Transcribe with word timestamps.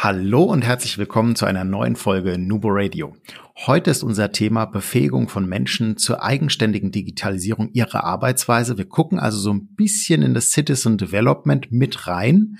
Hallo 0.00 0.44
und 0.44 0.62
herzlich 0.62 0.96
willkommen 0.96 1.34
zu 1.34 1.44
einer 1.44 1.64
neuen 1.64 1.96
Folge 1.96 2.38
Nubo 2.38 2.68
Radio. 2.70 3.16
Heute 3.66 3.90
ist 3.90 4.04
unser 4.04 4.30
Thema 4.30 4.64
Befähigung 4.64 5.28
von 5.28 5.44
Menschen 5.44 5.96
zur 5.96 6.22
eigenständigen 6.22 6.92
Digitalisierung 6.92 7.70
ihrer 7.72 8.04
Arbeitsweise. 8.04 8.78
Wir 8.78 8.88
gucken 8.88 9.18
also 9.18 9.38
so 9.38 9.52
ein 9.52 9.74
bisschen 9.74 10.22
in 10.22 10.34
das 10.34 10.52
Citizen 10.52 10.98
Development 10.98 11.72
mit 11.72 12.06
rein. 12.06 12.58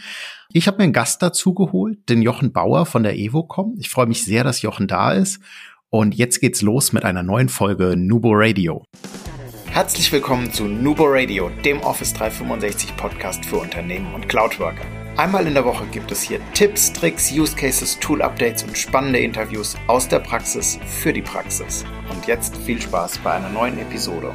Ich 0.53 0.66
habe 0.66 0.79
mir 0.79 0.82
einen 0.82 0.93
Gast 0.93 1.22
dazu 1.22 1.54
geholt, 1.54 2.09
den 2.09 2.22
Jochen 2.22 2.53
Bauer 2.53 2.87
von 2.87 3.04
der 3.04 3.16
Evocom. 3.16 3.77
Ich 3.79 3.89
freue 3.89 4.07
mich 4.07 4.25
sehr, 4.25 4.43
dass 4.43 4.63
Jochen 4.63 4.89
da 4.89 5.13
ist. 5.13 5.41
Und 5.91 6.17
jetzt 6.17 6.41
geht's 6.41 6.61
los 6.61 6.93
mit 6.93 7.05
einer 7.05 7.23
neuen 7.23 7.49
Folge 7.49 7.95
Nubo 7.97 8.33
Radio. 8.33 8.83
Herzlich 9.67 10.11
willkommen 10.11 10.53
zu 10.53 10.65
Nubo 10.65 11.05
Radio, 11.07 11.53
dem 11.65 11.79
Office 11.83 12.15
365 12.15 12.97
Podcast 12.97 13.45
für 13.47 13.59
Unternehmen 13.59 14.13
und 14.13 14.29
Cloudworker. 14.29 14.97
Einmal 15.19 15.48
in 15.48 15.54
der 15.54 15.64
Woche 15.64 15.85
gibt 15.87 16.12
es 16.12 16.23
hier 16.23 16.38
Tipps, 16.55 16.92
Tricks, 16.92 17.32
Use 17.32 17.56
Cases, 17.56 17.98
Tool 17.98 18.23
Updates 18.23 18.62
und 18.62 18.78
spannende 18.78 19.18
Interviews 19.18 19.76
aus 19.88 20.06
der 20.06 20.20
Praxis 20.20 20.78
für 20.86 21.12
die 21.12 21.22
Praxis. 21.22 21.84
Und 22.09 22.28
jetzt 22.28 22.56
viel 22.59 22.80
Spaß 22.80 23.18
bei 23.18 23.32
einer 23.32 23.48
neuen 23.48 23.76
Episode. 23.80 24.32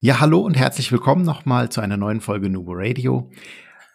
Ja, 0.00 0.20
hallo 0.20 0.42
und 0.42 0.56
herzlich 0.56 0.92
willkommen 0.92 1.24
nochmal 1.24 1.70
zu 1.70 1.80
einer 1.80 1.96
neuen 1.96 2.20
Folge 2.20 2.50
Nubo 2.50 2.70
Radio. 2.76 3.28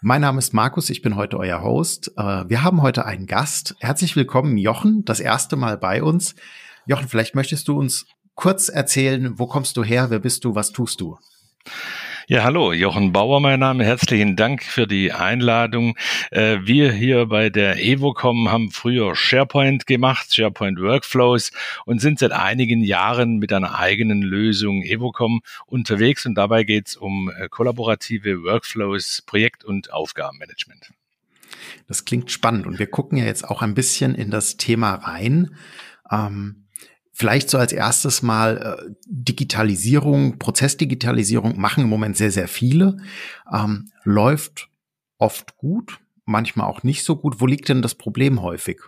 Mein 0.02 0.20
Name 0.20 0.40
ist 0.40 0.54
Markus, 0.54 0.90
ich 0.90 1.02
bin 1.02 1.16
heute 1.16 1.38
euer 1.38 1.62
Host. 1.64 2.12
Äh, 2.18 2.44
wir 2.50 2.62
haben 2.62 2.82
heute 2.82 3.06
einen 3.06 3.26
Gast. 3.26 3.78
Herzlich 3.80 4.18
willkommen, 4.18 4.58
Jochen, 4.58 5.06
das 5.06 5.22
erste 5.22 5.56
Mal 5.56 5.78
bei 5.78 6.04
uns. 6.04 6.36
Jochen, 6.88 7.08
vielleicht 7.08 7.36
möchtest 7.36 7.70
du 7.70 7.80
uns 7.80 8.06
kurz 8.36 8.68
erzählen, 8.68 9.40
wo 9.40 9.48
kommst 9.48 9.78
du 9.78 9.84
her, 9.86 10.10
wer 10.10 10.20
bist 10.20 10.44
du, 10.44 10.56
was 10.56 10.74
tust 10.74 11.00
du? 11.00 11.18
Ja, 12.28 12.46
hallo, 12.46 12.72
Jochen 12.72 13.12
Bauer, 13.12 13.42
mein 13.42 13.60
Name. 13.60 13.84
Herzlichen 13.84 14.38
Dank 14.38 14.64
für 14.64 14.88
die 14.88 15.12
Einladung. 15.12 15.98
Äh, 16.32 16.60
wir 16.64 16.94
hier 16.94 17.26
bei 17.26 17.50
der 17.50 17.84
Evocom 17.84 18.50
haben 18.50 18.72
früher 18.72 19.14
SharePoint 19.14 19.88
gemacht, 19.88 20.34
SharePoint 20.34 20.80
Workflows 20.80 21.52
und 21.86 22.00
sind 22.00 22.20
seit 22.20 22.32
einigen 22.32 22.82
Jahren 22.82 23.40
mit 23.40 23.52
einer 23.52 23.78
eigenen 23.78 24.22
Lösung 24.22 24.84
Evocom 24.84 25.42
unterwegs 25.66 26.26
und 26.26 26.36
dabei 26.36 26.64
geht 26.64 26.88
es 26.88 26.96
um 26.96 27.30
äh, 27.30 27.50
kollaborative 27.50 28.42
Workflows, 28.44 29.24
Projekt- 29.26 29.66
und 29.66 29.92
Aufgabenmanagement. 29.92 30.92
Das 31.90 32.06
klingt 32.06 32.32
spannend 32.32 32.66
und 32.66 32.80
wir 32.80 32.88
gucken 32.88 33.18
ja 33.18 33.26
jetzt 33.26 33.44
auch 33.50 33.62
ein 33.62 33.74
bisschen 33.74 34.16
in 34.16 34.32
das 34.32 34.56
Thema 34.56 34.94
rein. 34.96 35.58
Ähm 36.10 36.63
Vielleicht 37.16 37.50
so 37.50 37.60
als 37.60 37.72
erstes 37.72 38.24
mal 38.24 38.80
äh, 38.80 38.92
Digitalisierung, 39.08 40.40
Prozessdigitalisierung 40.40 41.60
machen 41.60 41.84
im 41.84 41.90
Moment 41.90 42.18
sehr, 42.18 42.32
sehr 42.32 42.48
viele. 42.48 42.98
Ähm, 43.52 43.92
läuft 44.04 44.70
oft 45.20 45.56
gut, 45.58 46.00
manchmal 46.26 46.68
auch 46.68 46.82
nicht 46.82 47.04
so 47.04 47.16
gut. 47.16 47.40
Wo 47.40 47.46
liegt 47.46 47.70
denn 47.70 47.84
das 47.84 47.94
Problem 47.96 48.42
häufig? 48.42 48.82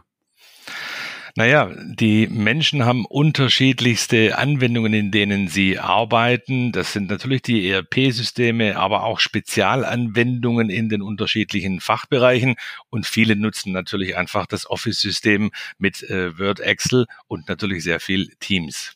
Naja, 1.38 1.70
die 1.84 2.28
Menschen 2.28 2.86
haben 2.86 3.06
unterschiedlichste 3.06 4.38
Anwendungen, 4.38 4.94
in 4.94 5.12
denen 5.12 5.50
sie 5.50 5.78
arbeiten. 5.78 6.72
Das 6.72 6.94
sind 6.94 7.10
natürlich 7.10 7.42
die 7.42 7.70
ERP-Systeme, 7.70 8.78
aber 8.78 9.04
auch 9.04 9.20
Spezialanwendungen 9.20 10.70
in 10.70 10.88
den 10.88 11.02
unterschiedlichen 11.02 11.82
Fachbereichen. 11.82 12.56
Und 12.90 13.06
viele 13.06 13.36
nutzen 13.36 13.74
natürlich 13.74 14.16
einfach 14.16 14.46
das 14.46 14.70
Office-System 14.70 15.52
mit 15.78 16.04
äh, 16.04 16.40
Word, 16.40 16.62
Excel 16.62 17.06
und 17.28 17.50
natürlich 17.50 17.84
sehr 17.84 18.00
viel 18.00 18.32
Teams. 18.40 18.96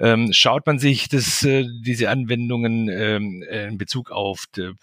Ähm, 0.00 0.32
schaut 0.32 0.66
man 0.66 0.78
sich 0.78 1.08
das, 1.08 1.44
äh, 1.44 1.66
diese 1.82 2.08
Anwendungen 2.08 2.88
ähm, 2.88 3.44
äh, 3.48 3.68
in 3.68 3.78
Bezug 3.78 4.10
auf 4.10 4.46
die, 4.56 4.62
äh, 4.62 4.74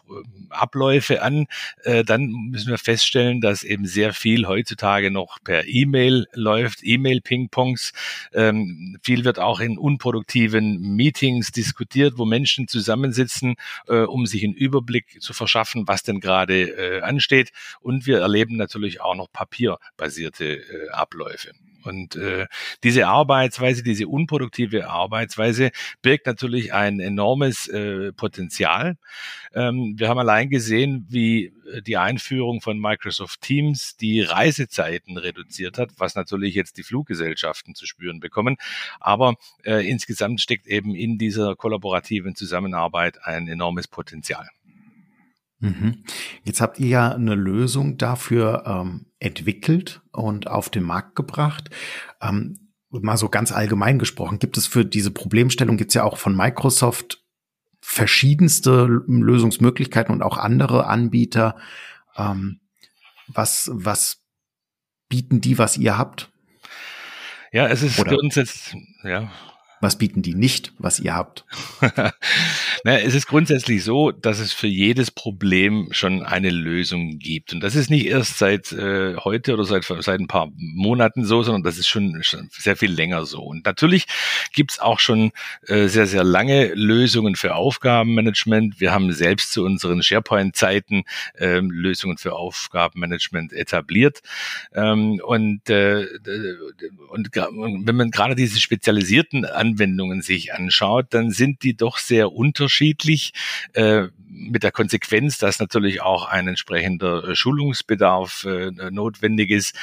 Abläufe 0.50 1.22
an, 1.22 1.48
äh, 1.84 2.04
dann 2.04 2.28
müssen 2.52 2.70
wir 2.70 2.78
feststellen, 2.78 3.42
dass 3.42 3.64
eben 3.64 3.86
sehr 3.86 4.14
viel 4.14 4.48
heutzutage 4.48 5.12
noch 5.12 5.40
per 5.44 5.68
E-Mail 5.68 6.28
läuft, 6.34 6.80
E-Mail-Ping-Pongs. 6.84 7.94
Ähm, 8.34 8.98
viel 9.04 9.26
wird 9.26 9.40
auch 9.40 9.60
in 9.60 9.78
unproduktiven 9.78 10.96
Meetings 10.96 11.52
diskutiert, 11.52 12.18
wo 12.18 12.26
Menschen 12.26 12.68
zusammensitzen, 12.68 13.56
äh, 13.88 14.02
um 14.02 14.26
sich 14.26 14.44
einen 14.44 14.54
Überblick 14.54 15.22
zu 15.22 15.34
verschaffen, 15.34 15.88
was 15.88 16.04
denn 16.04 16.20
gerade 16.20 16.70
äh, 16.70 17.02
ansteht. 17.02 17.52
Und 17.82 18.06
wir 18.06 18.20
erleben 18.20 18.58
natürlich 18.58 19.02
auch 19.02 19.16
noch 19.16 19.32
papierbasierte 19.32 20.58
äh, 20.58 20.90
Abläufe. 20.92 21.52
Und 21.88 22.16
äh, 22.16 22.48
diese 22.84 23.08
Arbeitsweise, 23.08 23.84
diese 23.84 24.08
unproduktive 24.08 24.90
Arbeitsweise 24.90 25.72
birgt 26.02 26.28
natürlich 26.28 26.74
ein 26.74 27.00
enormes 27.00 27.68
äh, 27.68 28.12
Potenzial. 28.14 28.98
Ähm, 29.54 29.96
wir 29.98 30.10
haben 30.10 30.20
allein 30.20 30.50
gesehen, 30.50 31.06
wie 31.10 31.54
äh, 31.72 31.82
die 31.82 31.98
Einführung 31.98 32.62
von 32.62 32.80
Microsoft 32.80 33.42
Teams 33.42 33.96
die 33.98 34.22
Reisezeiten 34.22 35.18
reduziert 35.18 35.78
hat, 35.78 35.92
was 35.98 36.16
natürlich 36.16 36.54
jetzt 36.56 36.78
die 36.78 36.84
Fluggesellschaften 36.84 37.76
zu 37.76 37.86
spüren 37.86 38.20
bekommen. 38.20 38.58
Aber 39.00 39.36
äh, 39.64 39.88
insgesamt 39.90 40.42
steckt 40.42 40.68
eben 40.68 40.96
in 40.96 41.18
dieser 41.18 41.56
kollaborativen 41.56 42.36
Zusammenarbeit 42.36 43.24
ein 43.24 43.48
enormes 43.48 43.88
Potenzial. 43.88 44.48
Mhm. 45.60 46.04
Jetzt 46.44 46.62
habt 46.62 46.80
ihr 46.80 46.88
ja 46.88 47.12
eine 47.12 47.36
Lösung 47.36 47.98
dafür 47.98 48.64
ähm, 48.66 49.08
entwickelt 49.20 50.02
und 50.12 50.48
auf 50.48 50.70
den 50.70 50.84
Markt 50.84 51.16
gebracht. 51.16 51.70
Ähm, 52.22 52.70
mal 52.90 53.18
so 53.18 53.30
ganz 53.30 53.52
allgemein 53.52 54.00
gesprochen, 54.00 54.40
gibt 54.40 54.58
es 54.58 54.68
für 54.68 54.86
diese 54.86 55.12
Problemstellung, 55.12 55.78
gibt 55.78 55.92
es 55.92 55.96
ja 55.96 56.04
auch 56.04 56.18
von 56.18 56.36
Microsoft 56.36 57.24
verschiedenste 57.82 58.86
Lösungsmöglichkeiten 58.86 60.14
und 60.14 60.24
auch 60.24 60.38
andere 60.38 60.88
Anbieter. 60.88 61.56
Ähm, 62.16 62.60
was, 63.28 63.70
was 63.74 64.24
bieten 65.10 65.42
die, 65.42 65.58
was 65.58 65.78
ihr 65.78 65.98
habt? 65.98 66.32
Ja, 67.52 67.68
es 67.68 67.82
ist 67.82 68.00
Oder? 68.00 68.12
für 68.12 68.18
uns 68.18 68.36
jetzt, 68.36 68.76
ja, 69.04 69.32
was 69.80 69.98
bieten 69.98 70.22
die 70.22 70.34
nicht, 70.34 70.74
was 70.80 71.00
ihr 71.00 71.14
habt? 71.14 71.46
naja, 72.84 73.00
es 73.06 73.14
ist 73.14 73.28
grundsätzlich 73.28 73.84
so, 73.84 74.12
dass 74.12 74.40
es 74.40 74.54
für 74.54 74.68
jedes 74.68 75.12
Problem 75.12 75.90
schon 75.92 76.24
eine 76.24 76.50
Lösung 76.50 77.20
gibt. 77.20 77.54
Und 77.54 77.62
das 77.62 77.76
ist 77.76 77.90
nicht 77.90 78.08
erst 78.08 78.40
seit 78.40 78.72
äh, 78.72 79.16
heute 79.18 79.54
oder 79.54 79.66
seit, 79.66 79.84
seit 79.84 80.20
ein 80.20 80.28
paar 80.28 80.52
Monaten 80.56 81.26
so, 81.26 81.44
sondern 81.44 81.64
das 81.64 81.78
ist 81.78 81.88
schon, 81.88 82.24
schon 82.24 82.50
sehr 82.52 82.76
viel 82.76 82.92
länger 82.92 83.26
so. 83.26 83.42
Und 83.42 83.66
natürlich 83.66 84.06
gibt's 84.54 84.80
auch 84.80 85.00
schon 85.00 85.32
äh, 85.68 85.88
sehr, 85.88 86.08
sehr 86.08 86.24
lange 86.24 86.74
Lösungen 86.74 87.36
für 87.36 87.56
Aufgabenmanagement. 87.56 88.80
Wir 88.80 88.92
haben 88.92 89.12
selbst 89.14 89.52
zu 89.52 89.64
unseren 89.64 90.02
SharePoint-Zeiten 90.02 91.04
äh, 91.40 91.60
Lösungen 91.60 92.18
für 92.18 92.34
Aufgabenmanagement 92.34 93.54
etabliert. 93.54 94.22
Ähm, 94.74 95.22
und, 95.24 95.70
äh, 95.70 96.08
und 97.10 97.30
wenn 97.36 97.96
man 97.96 98.12
gerade 98.12 98.36
diese 98.36 98.60
spezialisierten 98.60 99.46
Anwendungen 99.68 100.22
sich 100.22 100.54
anschaut, 100.54 101.08
dann 101.10 101.32
sind 101.32 101.64
die 101.64 101.76
doch 101.76 101.98
sehr 101.98 102.32
unterschiedlich. 102.32 103.34
Äh, 103.74 104.08
mit 104.30 104.64
der 104.64 104.72
Konsequenz, 104.72 105.38
dass 105.38 105.60
natürlich 105.60 106.02
auch 106.02 106.28
ein 106.28 106.48
entsprechender 106.48 107.24
äh, 107.24 107.36
Schulungsbedarf 107.36 108.44
äh, 108.44 108.72
notwendig 108.92 109.50
ist. 109.50 109.76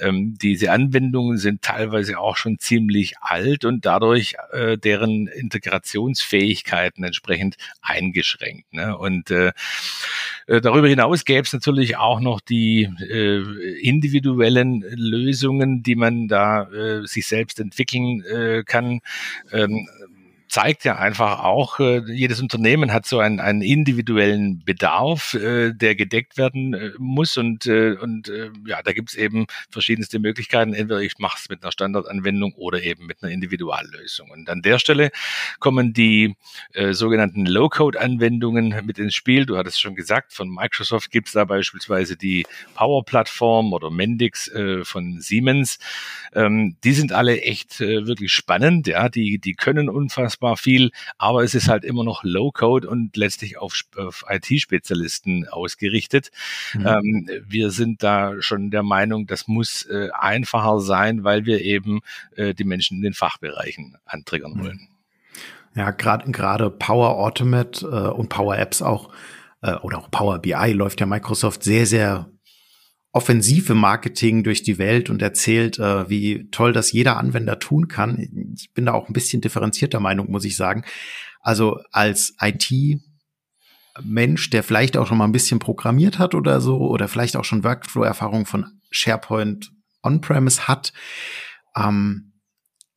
Ähm, 0.00 0.36
diese 0.40 0.72
Anwendungen 0.72 1.38
sind 1.38 1.62
teilweise 1.62 2.18
auch 2.18 2.36
schon 2.36 2.58
ziemlich 2.58 3.18
alt 3.20 3.64
und 3.64 3.86
dadurch 3.86 4.34
deren 4.52 5.26
Integrationsfähigkeiten 5.26 7.04
entsprechend 7.04 7.56
eingeschränkt. 7.82 8.72
Ne? 8.72 8.96
Und 8.96 9.30
darüber 10.46 10.88
hinaus 10.88 11.24
gäbe 11.24 11.42
es 11.42 11.52
natürlich 11.52 11.96
auch 11.96 12.20
noch 12.20 12.40
die 12.40 12.88
individuellen 13.82 14.84
Lösungen, 14.88 15.82
die 15.82 15.94
man 15.94 16.28
da 16.28 16.68
sich 17.04 17.26
selbst 17.26 17.60
entwickeln 17.60 18.22
äh, 18.24 18.62
kann. 18.64 19.00
Ähm, 19.52 19.86
zeigt 20.50 20.84
ja 20.84 20.96
einfach 20.96 21.44
auch, 21.44 21.78
äh, 21.78 22.02
jedes 22.12 22.40
Unternehmen 22.40 22.92
hat 22.92 23.06
so 23.06 23.20
einen, 23.20 23.38
einen 23.38 23.62
individuellen 23.62 24.64
Bedarf, 24.64 25.34
äh, 25.34 25.72
der 25.72 25.94
gedeckt 25.94 26.36
werden 26.38 26.74
äh, 26.74 26.90
muss. 26.98 27.36
Und, 27.36 27.66
und 27.66 28.32
ja, 28.66 28.82
da 28.82 28.92
gibt's 28.92 29.14
eben 29.14 29.46
verschiedenste 29.70 30.18
Möglichkeiten. 30.18 30.74
Entweder 30.74 31.00
ich 31.00 31.18
mache 31.18 31.38
es 31.40 31.48
mit 31.48 31.62
einer 31.62 31.70
Standardanwendung 31.70 32.54
oder 32.54 32.82
eben 32.82 33.06
mit 33.06 33.22
einer 33.22 33.30
Individuallösung. 33.30 34.30
Und 34.30 34.50
an 34.50 34.60
der 34.62 34.80
Stelle 34.80 35.10
kommen 35.60 35.92
die 35.92 36.34
äh, 36.72 36.94
sogenannten 36.94 37.46
Low-Code-Anwendungen 37.46 38.74
mit 38.84 38.98
ins 38.98 39.14
Spiel. 39.14 39.46
Du 39.46 39.56
hattest 39.56 39.80
schon 39.80 39.94
gesagt, 39.94 40.32
von 40.32 40.52
Microsoft 40.52 41.12
gibt's 41.12 41.32
da 41.32 41.44
beispielsweise 41.44 42.16
die 42.16 42.44
Power-Plattform 42.74 43.72
oder 43.72 43.90
Mendix 43.90 44.50
von 44.82 45.20
Siemens. 45.20 45.78
Ähm, 46.34 46.76
die 46.82 46.92
sind 46.92 47.12
alle 47.12 47.40
echt 47.42 47.80
äh, 47.80 48.06
wirklich 48.06 48.32
spannend. 48.32 48.86
Ja, 48.86 49.08
die, 49.08 49.38
die 49.38 49.54
können 49.54 49.88
unfassbar 49.88 50.39
unfassbar 50.40 50.56
viel, 50.56 50.90
aber 51.18 51.44
es 51.44 51.54
ist 51.54 51.68
halt 51.68 51.84
immer 51.84 52.04
noch 52.04 52.24
Low-Code 52.24 52.88
und 52.88 53.16
letztlich 53.16 53.58
auf, 53.58 53.80
auf 53.96 54.24
IT-Spezialisten 54.28 55.46
ausgerichtet. 55.48 56.30
Mhm. 56.74 56.86
Ähm, 56.86 57.30
wir 57.46 57.70
sind 57.70 58.02
da 58.02 58.40
schon 58.40 58.70
der 58.70 58.82
Meinung, 58.82 59.26
das 59.26 59.46
muss 59.48 59.84
äh, 59.84 60.08
einfacher 60.12 60.80
sein, 60.80 61.24
weil 61.24 61.44
wir 61.44 61.60
eben 61.60 62.00
äh, 62.36 62.54
die 62.54 62.64
Menschen 62.64 62.98
in 62.98 63.02
den 63.02 63.14
Fachbereichen 63.14 63.96
antriggern 64.04 64.54
mhm. 64.54 64.64
wollen. 64.64 64.88
Ja, 65.74 65.92
gerade 65.92 66.30
gerade 66.32 66.70
Power 66.70 67.18
Automate 67.18 67.86
äh, 67.86 68.10
und 68.10 68.28
Power 68.28 68.58
Apps 68.58 68.82
auch 68.82 69.10
äh, 69.62 69.74
oder 69.74 69.98
auch 69.98 70.10
Power 70.10 70.38
BI 70.40 70.72
läuft 70.72 71.00
ja 71.00 71.06
Microsoft 71.06 71.62
sehr, 71.62 71.86
sehr 71.86 72.28
offensive 73.12 73.74
Marketing 73.74 74.44
durch 74.44 74.62
die 74.62 74.78
Welt 74.78 75.10
und 75.10 75.20
erzählt, 75.20 75.78
äh, 75.78 76.08
wie 76.08 76.48
toll 76.50 76.72
das 76.72 76.92
jeder 76.92 77.16
Anwender 77.16 77.58
tun 77.58 77.88
kann. 77.88 78.54
Ich 78.56 78.72
bin 78.72 78.86
da 78.86 78.92
auch 78.92 79.08
ein 79.08 79.12
bisschen 79.12 79.40
differenzierter 79.40 80.00
Meinung, 80.00 80.30
muss 80.30 80.44
ich 80.44 80.56
sagen. 80.56 80.84
Also 81.40 81.80
als 81.90 82.34
IT 82.40 83.00
Mensch, 84.02 84.50
der 84.50 84.62
vielleicht 84.62 84.96
auch 84.96 85.06
schon 85.06 85.18
mal 85.18 85.24
ein 85.24 85.32
bisschen 85.32 85.58
programmiert 85.58 86.18
hat 86.18 86.34
oder 86.34 86.60
so, 86.60 86.78
oder 86.78 87.08
vielleicht 87.08 87.36
auch 87.36 87.44
schon 87.44 87.64
Workflow-Erfahrung 87.64 88.46
von 88.46 88.66
SharePoint 88.90 89.72
On-Premise 90.02 90.68
hat, 90.68 90.92
ähm, 91.76 92.32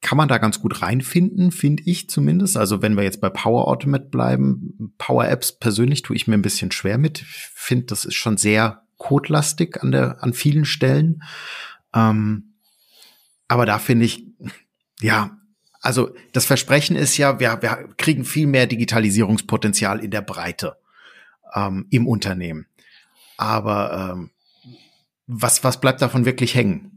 kann 0.01 0.17
man 0.17 0.27
da 0.27 0.37
ganz 0.37 0.59
gut 0.59 0.81
reinfinden, 0.81 1.51
finde 1.51 1.83
ich 1.85 2.09
zumindest. 2.09 2.57
Also 2.57 2.81
wenn 2.81 2.95
wir 2.95 3.03
jetzt 3.03 3.21
bei 3.21 3.29
Power 3.29 3.67
Automate 3.67 4.09
bleiben, 4.09 4.93
Power 4.97 5.27
Apps 5.27 5.57
persönlich 5.57 6.01
tue 6.01 6.15
ich 6.15 6.27
mir 6.27 6.35
ein 6.35 6.41
bisschen 6.41 6.71
schwer 6.71 6.97
mit. 6.97 7.19
Finde, 7.19 7.85
das 7.85 8.05
ist 8.05 8.15
schon 8.15 8.37
sehr 8.37 8.82
codelastig 9.03 9.83
an 9.83 9.91
der, 9.91 10.23
an 10.23 10.33
vielen 10.33 10.63
Stellen. 10.63 11.23
Ähm, 11.93 12.53
aber 13.49 13.65
da 13.65 13.77
finde 13.77 14.05
ich, 14.05 14.25
ja, 15.01 15.37
also 15.81 16.15
das 16.31 16.45
Versprechen 16.45 16.95
ist 16.95 17.17
ja, 17.17 17.41
wir, 17.41 17.61
wir 17.61 17.89
kriegen 17.97 18.23
viel 18.23 18.47
mehr 18.47 18.65
Digitalisierungspotenzial 18.65 19.99
in 19.99 20.09
der 20.09 20.21
Breite 20.21 20.77
ähm, 21.53 21.85
im 21.89 22.07
Unternehmen. 22.07 22.67
Aber 23.35 24.13
ähm, 24.13 24.31
was, 25.27 25.65
was 25.65 25.81
bleibt 25.81 26.01
davon 26.01 26.23
wirklich 26.23 26.55
hängen? 26.55 26.92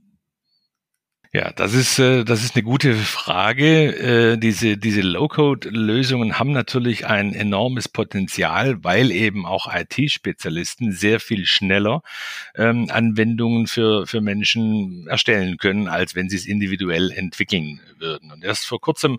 Ja, 1.36 1.52
das 1.52 1.74
ist, 1.74 1.98
äh, 1.98 2.24
das 2.24 2.42
ist 2.42 2.56
eine 2.56 2.62
gute 2.62 2.94
Frage. 2.94 3.94
Äh, 4.32 4.38
diese, 4.38 4.78
diese 4.78 5.02
Low-Code-Lösungen 5.02 6.38
haben 6.38 6.52
natürlich 6.52 7.04
ein 7.04 7.34
enormes 7.34 7.90
Potenzial, 7.90 8.82
weil 8.82 9.10
eben 9.10 9.44
auch 9.44 9.68
IT-Spezialisten 9.70 10.92
sehr 10.92 11.20
viel 11.20 11.44
schneller 11.44 12.00
ähm, 12.54 12.88
Anwendungen 12.90 13.66
für, 13.66 14.06
für 14.06 14.22
Menschen 14.22 15.08
erstellen 15.08 15.58
können, 15.58 15.88
als 15.88 16.14
wenn 16.14 16.30
sie 16.30 16.36
es 16.36 16.46
individuell 16.46 17.10
entwickeln 17.10 17.82
würden. 17.98 18.32
Und 18.32 18.42
erst 18.42 18.66
vor 18.66 18.80
kurzem 18.80 19.18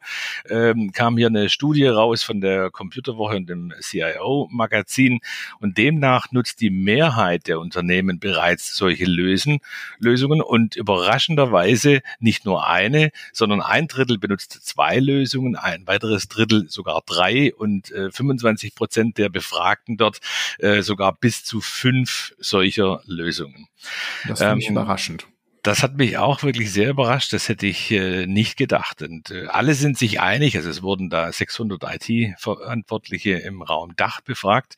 ähm, 0.49 0.91
kam 0.93 1.17
hier 1.17 1.27
eine 1.27 1.49
Studie 1.49 1.85
raus 1.85 2.23
von 2.23 2.41
der 2.41 2.71
Computerwoche 2.71 3.35
und 3.35 3.47
dem 3.47 3.71
CIO-Magazin 3.79 5.19
und 5.59 5.77
demnach 5.77 6.31
nutzt 6.31 6.61
die 6.61 6.71
Mehrheit 6.71 7.47
der 7.47 7.59
Unternehmen 7.59 8.19
bereits 8.19 8.75
solche 8.75 9.05
Lösen, 9.05 9.59
Lösungen 9.99 10.41
und 10.41 10.75
überraschenderweise 10.75 12.01
nicht 12.19 12.45
nur 12.45 12.67
eine, 12.67 13.11
sondern 13.33 13.61
ein 13.61 13.87
Drittel 13.87 14.17
benutzt 14.17 14.53
zwei 14.63 14.99
Lösungen, 14.99 15.55
ein 15.55 15.85
weiteres 15.87 16.27
Drittel 16.27 16.69
sogar 16.69 17.01
drei 17.05 17.53
und 17.53 17.91
äh, 17.91 18.11
25 18.11 18.75
Prozent 18.75 19.17
der 19.17 19.29
Befragten 19.29 19.97
dort 19.97 20.19
äh, 20.59 20.81
sogar 20.81 21.13
bis 21.13 21.43
zu 21.43 21.61
fünf 21.61 22.33
solcher 22.39 23.01
Lösungen. 23.05 23.67
Das 24.27 24.39
finde 24.39 24.59
ich 24.59 24.67
ähm, 24.67 24.73
überraschend. 24.73 25.27
Das 25.63 25.83
hat 25.83 25.97
mich 25.97 26.17
auch 26.17 26.43
wirklich 26.43 26.71
sehr 26.71 26.89
überrascht. 26.89 27.33
Das 27.33 27.49
hätte 27.49 27.67
ich 27.67 27.91
äh, 27.91 28.25
nicht 28.25 28.57
gedacht. 28.57 29.01
Und 29.01 29.31
äh, 29.31 29.47
alle 29.47 29.73
sind 29.73 29.97
sich 29.97 30.19
einig. 30.19 30.55
Also 30.55 30.69
es 30.69 30.81
wurden 30.81 31.09
da 31.09 31.31
600 31.31 31.83
IT-Verantwortliche 31.83 33.31
im 33.33 33.61
Raum 33.61 33.95
Dach 33.95 34.21
befragt. 34.21 34.77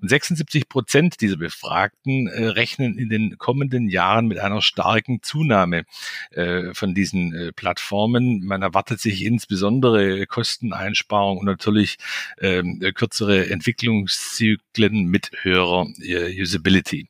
Und 0.00 0.08
76 0.08 0.68
Prozent 0.68 1.20
dieser 1.20 1.36
Befragten 1.36 2.28
äh, 2.28 2.46
rechnen 2.46 2.98
in 2.98 3.08
den 3.08 3.38
kommenden 3.38 3.88
Jahren 3.88 4.26
mit 4.26 4.38
einer 4.38 4.62
starken 4.62 5.22
Zunahme 5.22 5.84
äh, 6.30 6.72
von 6.74 6.94
diesen 6.94 7.34
äh, 7.34 7.52
Plattformen. 7.52 8.44
Man 8.44 8.62
erwartet 8.62 9.00
sich 9.00 9.24
insbesondere 9.24 10.26
Kosteneinsparung 10.26 11.38
und 11.38 11.46
natürlich 11.46 11.98
äh, 12.38 12.62
kürzere 12.92 13.50
Entwicklungszyklen 13.50 15.06
mit 15.06 15.30
höherer 15.42 15.86
äh, 16.00 16.40
Usability. 16.40 17.08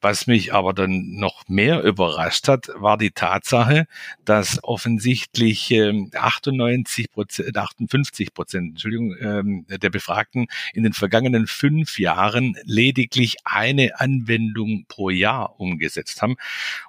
Was 0.00 0.28
mich 0.28 0.54
aber 0.54 0.74
dann 0.74 1.16
noch 1.16 1.48
mehr 1.48 1.82
überrascht 1.82 2.46
hat, 2.46 2.68
war 2.76 2.96
die 2.96 3.10
Tatsache, 3.10 3.86
dass 4.24 4.62
offensichtlich 4.62 5.74
98 6.14 7.06
ähm, 7.06 7.12
Prozent, 7.12 7.56
58 7.56 8.32
Prozent, 8.32 8.68
Entschuldigung, 8.70 9.16
ähm, 9.20 9.66
der 9.68 9.90
Befragten 9.90 10.46
in 10.72 10.84
den 10.84 10.92
vergangenen 10.92 11.48
fünf 11.48 11.98
Jahren 11.98 12.56
lediglich 12.62 13.38
eine 13.42 13.98
Anwendung 13.98 14.84
pro 14.86 15.10
Jahr 15.10 15.58
umgesetzt 15.58 16.22
haben. 16.22 16.36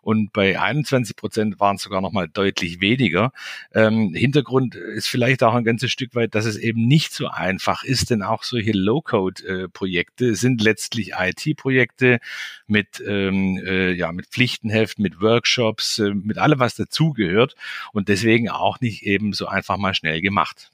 Und 0.04 0.32
bei 0.32 0.60
21 0.60 1.16
Prozent 1.16 1.60
waren 1.60 1.78
es 1.78 1.82
sogar 1.82 2.02
noch 2.02 2.12
mal 2.12 2.28
deutlich 2.28 2.80
weniger. 2.80 3.32
Ähm, 3.74 4.14
Hintergrund 4.14 4.76
ist 4.76 5.08
vielleicht 5.08 5.42
auch 5.42 5.56
ein 5.56 5.64
ganzes 5.64 5.92
Stück 5.92 6.14
weit, 6.14 6.36
dass 6.36 6.46
es 6.46 6.58
eben 6.58 6.86
nicht 6.86 7.12
so 7.12 7.28
einfach 7.28 7.84
ist, 7.84 8.12
denn 8.12 8.22
auch 8.22 8.44
solche 8.44 8.72
Low-Code-Projekte 8.72 10.36
sind 10.36 10.62
letztlich 10.62 11.14
IT-Projekte 11.18 12.20
mit 12.68 12.99
ähm, 13.06 13.62
äh, 13.66 13.92
ja, 13.92 14.12
mit 14.12 14.28
Pflichtenheften, 14.28 15.02
mit 15.02 15.22
Workshops, 15.22 16.00
äh, 16.00 16.14
mit 16.14 16.38
allem, 16.38 16.60
was 16.60 16.76
dazugehört 16.76 17.56
und 17.94 18.10
deswegen 18.10 18.50
auch 18.50 18.80
nicht 18.82 19.04
eben 19.04 19.34
so 19.34 19.48
einfach 19.48 19.78
mal 19.78 19.94
schnell 19.94 20.22
gemacht. 20.22 20.72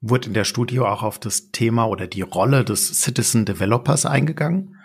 Wurde 0.00 0.28
in 0.28 0.34
der 0.34 0.44
Studio 0.44 0.86
auch 0.86 1.02
auf 1.02 1.18
das 1.18 1.50
Thema 1.50 1.84
oder 1.86 2.06
die 2.06 2.22
Rolle 2.22 2.64
des 2.64 3.02
Citizen 3.02 3.44
Developers 3.46 4.04
eingegangen? 4.06 4.76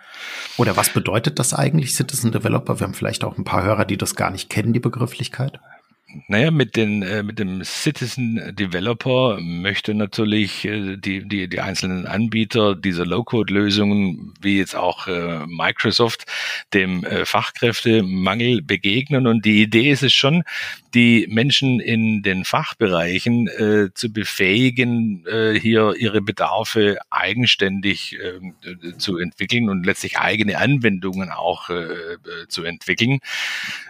Oder 0.58 0.78
was 0.78 0.90
bedeutet 0.92 1.40
das 1.40 1.54
eigentlich, 1.54 1.96
Citizen 1.96 2.32
Developer? 2.32 2.80
Wir 2.80 2.88
haben 2.88 2.94
vielleicht 2.94 3.24
auch 3.24 3.38
ein 3.38 3.44
paar 3.44 3.64
Hörer, 3.64 3.86
die 3.86 3.98
das 3.98 4.16
gar 4.16 4.32
nicht 4.32 4.50
kennen, 4.50 4.74
die 4.74 4.80
Begrifflichkeit. 4.80 5.60
Naja, 6.28 6.50
mit 6.50 6.76
den 6.76 7.04
äh, 7.04 7.22
mit 7.22 7.38
dem 7.38 7.64
Citizen 7.64 8.56
Developer 8.56 9.38
möchte 9.40 9.94
natürlich 9.94 10.66
äh, 10.66 10.98
die 10.98 11.28
die 11.28 11.48
die 11.48 11.60
einzelnen 11.60 12.08
Anbieter 12.08 12.76
dieser 12.76 13.06
Low-Code-Lösungen 13.06 14.34
wie 14.42 14.58
jetzt 14.58 14.76
auch 14.76 15.08
äh, 15.08 15.46
Microsoft 15.46 16.26
dem 16.74 17.04
äh, 17.04 17.26
Fachkräftemangel 17.26 18.64
begegnen 18.64 19.28
und 19.28 19.46
die 19.46 19.62
Idee 19.62 19.92
ist 19.92 20.02
es 20.02 20.14
schon, 20.14 20.44
die 20.94 21.28
Menschen 21.30 21.80
in 21.80 22.24
den 22.24 22.46
Fachbereichen 22.46 23.48
äh, 23.48 23.90
zu 23.94 24.12
befähigen, 24.12 25.26
äh, 25.28 25.54
hier 25.60 25.94
ihre 25.96 26.22
Bedarfe 26.22 26.98
eigenständig 27.12 28.18
äh, 28.18 28.98
zu 28.98 29.18
entwickeln 29.18 29.70
und 29.70 29.86
letztlich 29.86 30.18
eigene 30.18 30.58
Anwendungen 30.58 31.30
auch 31.30 31.70
äh, 31.70 32.18
zu 32.48 32.64
entwickeln. 32.64 33.20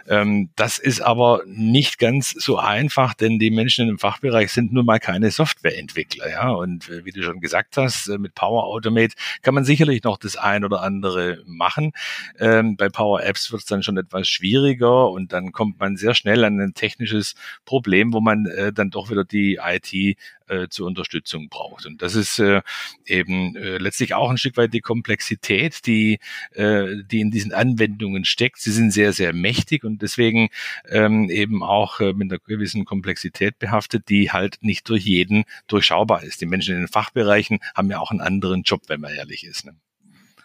Ähm, 0.06 0.50
das 0.56 0.78
ist 0.78 1.00
aber 1.00 1.42
nicht 1.46 1.98
ganz 1.98 2.09
so 2.18 2.58
einfach, 2.58 3.14
denn 3.14 3.38
die 3.38 3.50
Menschen 3.50 3.88
im 3.88 3.98
Fachbereich 3.98 4.52
sind 4.52 4.72
nun 4.72 4.84
mal 4.84 4.98
keine 4.98 5.30
Softwareentwickler. 5.30 6.28
Ja? 6.28 6.50
Und 6.50 6.88
äh, 6.88 7.04
wie 7.04 7.12
du 7.12 7.22
schon 7.22 7.40
gesagt 7.40 7.76
hast, 7.76 8.08
äh, 8.08 8.18
mit 8.18 8.34
Power 8.34 8.64
Automate 8.64 9.14
kann 9.42 9.54
man 9.54 9.64
sicherlich 9.64 10.02
noch 10.02 10.18
das 10.18 10.36
ein 10.36 10.64
oder 10.64 10.82
andere 10.82 11.42
machen. 11.46 11.92
Ähm, 12.38 12.76
bei 12.76 12.88
Power 12.88 13.22
Apps 13.22 13.52
wird 13.52 13.62
es 13.62 13.66
dann 13.66 13.82
schon 13.82 13.96
etwas 13.96 14.28
schwieriger 14.28 15.10
und 15.10 15.32
dann 15.32 15.52
kommt 15.52 15.78
man 15.78 15.96
sehr 15.96 16.14
schnell 16.14 16.44
an 16.44 16.60
ein 16.60 16.74
technisches 16.74 17.34
Problem, 17.64 18.12
wo 18.12 18.20
man 18.20 18.46
äh, 18.46 18.72
dann 18.72 18.90
doch 18.90 19.10
wieder 19.10 19.24
die 19.24 19.60
IT 19.62 20.18
äh, 20.50 20.68
zur 20.68 20.86
Unterstützung 20.86 21.48
braucht. 21.48 21.86
Und 21.86 22.02
das 22.02 22.14
ist 22.14 22.38
äh, 22.38 22.62
eben 23.06 23.56
äh, 23.56 23.78
letztlich 23.78 24.14
auch 24.14 24.30
ein 24.30 24.38
Stück 24.38 24.56
weit 24.56 24.74
die 24.74 24.80
Komplexität, 24.80 25.86
die, 25.86 26.18
äh, 26.52 26.96
die 27.10 27.20
in 27.20 27.30
diesen 27.30 27.52
Anwendungen 27.52 28.24
steckt. 28.24 28.60
Sie 28.60 28.72
sind 28.72 28.90
sehr, 28.90 29.12
sehr 29.12 29.32
mächtig 29.32 29.84
und 29.84 30.02
deswegen 30.02 30.48
ähm, 30.88 31.30
eben 31.30 31.62
auch 31.62 32.00
äh, 32.00 32.12
mit 32.12 32.30
einer 32.30 32.40
gewissen 32.40 32.84
Komplexität 32.84 33.58
behaftet, 33.58 34.08
die 34.08 34.32
halt 34.32 34.58
nicht 34.60 34.88
durch 34.88 35.04
jeden 35.04 35.44
durchschaubar 35.68 36.22
ist. 36.24 36.40
Die 36.40 36.46
Menschen 36.46 36.74
in 36.74 36.82
den 36.82 36.88
Fachbereichen 36.88 37.60
haben 37.74 37.90
ja 37.90 38.00
auch 38.00 38.10
einen 38.10 38.20
anderen 38.20 38.62
Job, 38.62 38.82
wenn 38.88 39.00
man 39.00 39.14
ehrlich 39.14 39.44
ist. 39.44 39.66
Ne? 39.66 39.74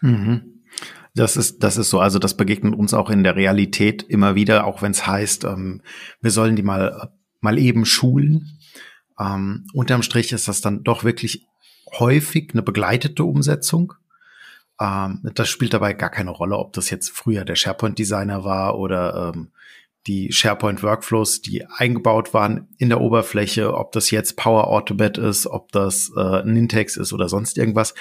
Mhm. 0.02 0.62
Das 1.16 1.38
ist, 1.38 1.64
das 1.64 1.78
ist 1.78 1.90
so. 1.90 2.00
Also 2.00 2.20
das 2.20 2.36
begegnet 2.36 2.76
uns 2.76 2.94
auch 2.94 3.10
in 3.10 3.24
der 3.24 3.38
Realität 3.38 4.04
immer 4.04 4.36
wieder, 4.36 4.68
auch 4.68 4.82
wenn 4.82 4.92
es 4.92 5.08
heißt, 5.08 5.46
ähm, 5.46 5.82
wir 6.22 6.32
sollen 6.32 6.58
die 6.58 6.64
mal, 6.64 7.10
mal 7.40 7.58
eben 7.58 7.86
schulen. 7.86 8.60
Ähm, 9.20 9.68
unterm 9.74 10.04
Strich 10.04 10.32
ist 10.32 10.48
das 10.48 10.62
dann 10.62 10.84
doch 10.84 11.04
wirklich 11.04 11.46
häufig 12.00 12.52
eine 12.54 12.62
begleitete 12.62 13.24
Umsetzung. 13.24 13.94
Ähm, 14.80 15.22
das 15.36 15.50
spielt 15.50 15.74
dabei 15.74 15.94
gar 15.94 16.10
keine 16.10 16.32
Rolle, 16.32 16.58
ob 16.58 16.74
das 16.74 16.90
jetzt 16.90 17.12
früher 17.12 17.46
der 17.46 17.56
SharePoint-Designer 17.56 18.44
war 18.44 18.78
oder 18.78 19.34
ähm, 19.34 19.52
die 20.08 20.32
SharePoint-Workflows, 20.32 21.42
die 21.42 21.66
eingebaut 21.66 22.34
waren 22.34 22.68
in 22.78 22.90
der 22.90 23.02
Oberfläche, 23.02 23.74
ob 23.74 23.92
das 23.92 24.12
jetzt 24.12 24.38
Power 24.38 24.68
Automate 24.68 25.20
ist, 25.22 25.48
ob 25.48 25.72
das 25.72 26.12
äh, 26.16 26.44
Nintex 26.44 26.96
ist 26.96 27.12
oder 27.12 27.28
sonst 27.28 27.58
irgendwas. 27.58 27.96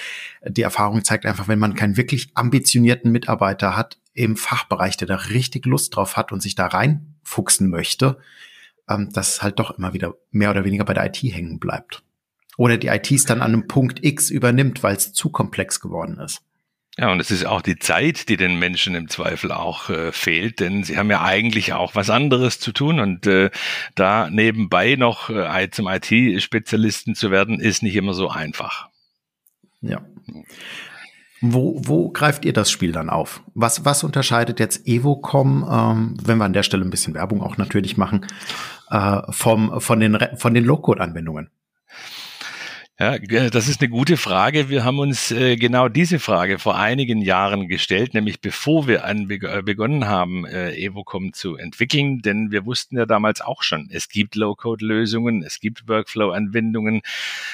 Die 0.47 0.61
Erfahrung 0.61 1.03
zeigt 1.03 1.25
einfach, 1.25 1.47
wenn 1.47 1.57
man 1.57 1.73
keinen 1.73 1.97
wirklich 1.97 2.29
ambitionierten 2.35 3.11
Mitarbeiter 3.11 3.75
hat 3.75 3.97
im 4.13 4.37
Fachbereich, 4.37 4.97
der 4.97 5.07
da 5.07 5.15
richtig 5.15 5.65
Lust 5.65 5.95
drauf 5.95 6.15
hat 6.15 6.31
und 6.31 6.41
sich 6.41 6.53
da 6.53 6.67
reinfuchsen 6.67 7.69
möchte, 7.69 8.17
ähm, 8.89 9.11
dass 9.13 9.41
halt 9.41 9.59
doch 9.59 9.77
immer 9.77 9.93
wieder 9.93 10.15
mehr 10.31 10.51
oder 10.51 10.65
weniger 10.65 10.85
bei 10.85 10.93
der 10.93 11.05
IT 11.05 11.17
hängen 11.17 11.59
bleibt. 11.59 12.03
Oder 12.57 12.77
die 12.77 12.87
IT 12.87 13.11
es 13.11 13.25
dann 13.25 13.41
an 13.41 13.53
einem 13.53 13.67
Punkt 13.67 14.03
X 14.03 14.29
übernimmt, 14.29 14.83
weil 14.83 14.95
es 14.95 15.13
zu 15.13 15.29
komplex 15.29 15.79
geworden 15.79 16.19
ist. 16.19 16.41
Ja, 16.97 17.11
und 17.11 17.19
es 17.19 17.29
ist 17.29 17.45
auch 17.45 17.61
die 17.61 17.77
Zeit, 17.77 18.29
die 18.29 18.37
den 18.37 18.57
Menschen 18.57 18.95
im 18.95 19.09
Zweifel 19.09 19.51
auch 19.51 19.89
äh, 19.89 20.13
fehlt, 20.13 20.61
denn 20.61 20.85
sie 20.85 20.97
haben 20.97 21.09
ja 21.09 21.21
eigentlich 21.21 21.73
auch 21.73 21.93
was 21.93 22.09
anderes 22.09 22.59
zu 22.59 22.71
tun 22.71 23.01
und 23.01 23.27
äh, 23.27 23.49
da 23.95 24.29
nebenbei 24.29 24.95
noch 24.95 25.29
äh, 25.29 25.69
zum 25.71 25.89
IT-Spezialisten 25.89 27.13
zu 27.13 27.31
werden, 27.31 27.59
ist 27.59 27.83
nicht 27.83 27.97
immer 27.97 28.13
so 28.13 28.29
einfach. 28.29 28.87
Ja. 29.81 30.05
Wo, 31.53 31.79
wo 31.83 32.09
greift 32.09 32.45
ihr 32.45 32.53
das 32.53 32.71
Spiel 32.71 32.91
dann 32.91 33.09
auf? 33.09 33.41
Was, 33.53 33.85
was 33.85 34.03
unterscheidet 34.03 34.59
jetzt 34.59 34.87
Evocom, 34.87 35.67
ähm, 35.69 36.17
wenn 36.23 36.37
wir 36.37 36.45
an 36.45 36.53
der 36.53 36.63
Stelle 36.63 36.83
ein 36.83 36.89
bisschen 36.89 37.13
Werbung 37.13 37.41
auch 37.41 37.57
natürlich 37.57 37.97
machen, 37.97 38.25
äh, 38.89 39.21
vom, 39.29 39.79
von 39.81 39.99
den, 39.99 40.17
von 40.35 40.53
den 40.53 40.63
Low-Code-Anwendungen? 40.63 41.49
Ja, 42.97 43.17
das 43.19 43.67
ist 43.67 43.81
eine 43.81 43.89
gute 43.89 44.15
Frage. 44.15 44.69
Wir 44.69 44.85
haben 44.85 44.99
uns 44.99 45.29
äh, 45.29 45.57
genau 45.57 45.89
diese 45.89 46.17
Frage 46.17 46.59
vor 46.59 46.77
einigen 46.77 47.21
Jahren 47.21 47.67
gestellt, 47.67 48.13
nämlich 48.13 48.39
bevor 48.39 48.87
wir 48.87 49.03
an, 49.03 49.29
äh, 49.29 49.61
begonnen 49.63 50.07
haben, 50.07 50.45
äh, 50.45 50.73
Evocom 50.77 51.33
zu 51.33 51.57
entwickeln, 51.57 52.21
denn 52.21 52.51
wir 52.51 52.65
wussten 52.65 52.95
ja 52.95 53.05
damals 53.05 53.41
auch 53.41 53.63
schon, 53.63 53.89
es 53.91 54.07
gibt 54.07 54.35
Low-Code-Lösungen, 54.35 55.43
es 55.43 55.59
gibt 55.59 55.89
Workflow-Anwendungen, 55.89 57.01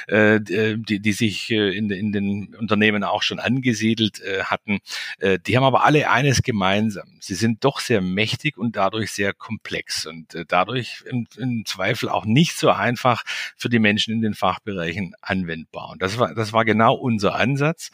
äh, 0.07 0.35
äh 0.35 0.77
die, 0.77 0.99
die 0.99 1.11
sich 1.11 1.49
äh, 1.49 1.75
in, 1.75 1.89
in 1.89 2.11
den 2.11 2.53
Unternehmen 2.53 3.03
auch 3.03 3.23
schon 3.23 3.39
angesiedelt 3.39 4.21
äh, 4.21 4.43
hatten. 4.43 4.77
Äh, 5.17 5.39
die 5.39 5.57
haben 5.57 5.63
aber 5.63 5.85
alle 5.85 6.11
eines 6.11 6.43
gemeinsam. 6.43 7.17
Sie 7.19 7.33
sind 7.33 7.65
doch 7.65 7.79
sehr 7.79 8.01
mächtig 8.01 8.59
und 8.59 8.75
dadurch 8.75 9.11
sehr 9.11 9.33
komplex 9.33 10.05
und 10.05 10.35
äh, 10.35 10.45
dadurch 10.47 11.03
im, 11.09 11.25
im 11.35 11.65
Zweifel 11.65 12.09
auch 12.09 12.25
nicht 12.25 12.55
so 12.59 12.69
einfach 12.69 13.23
für 13.57 13.69
die 13.69 13.79
Menschen 13.79 14.13
in 14.13 14.21
den 14.21 14.35
Fachbereichen 14.35 15.15
anwendbar. 15.31 15.89
Und 15.91 16.01
das 16.01 16.19
war, 16.19 16.35
das 16.35 16.51
war 16.51 16.65
genau 16.65 16.93
unser 16.93 17.35
Ansatz, 17.35 17.89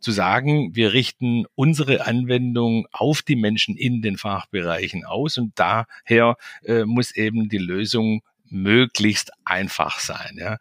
zu 0.00 0.12
sagen, 0.12 0.76
wir 0.76 0.92
richten 0.92 1.46
unsere 1.54 2.06
Anwendung 2.06 2.86
auf 2.92 3.22
die 3.22 3.36
Menschen 3.36 3.76
in 3.76 4.02
den 4.02 4.18
Fachbereichen 4.18 5.04
aus 5.04 5.38
und 5.38 5.52
daher 5.56 6.36
äh, 6.64 6.84
muss 6.84 7.16
eben 7.16 7.48
die 7.48 7.58
Lösung 7.58 8.22
möglichst 8.50 9.32
einfach 9.44 9.98
sein. 9.98 10.36
Ja. 10.36 10.58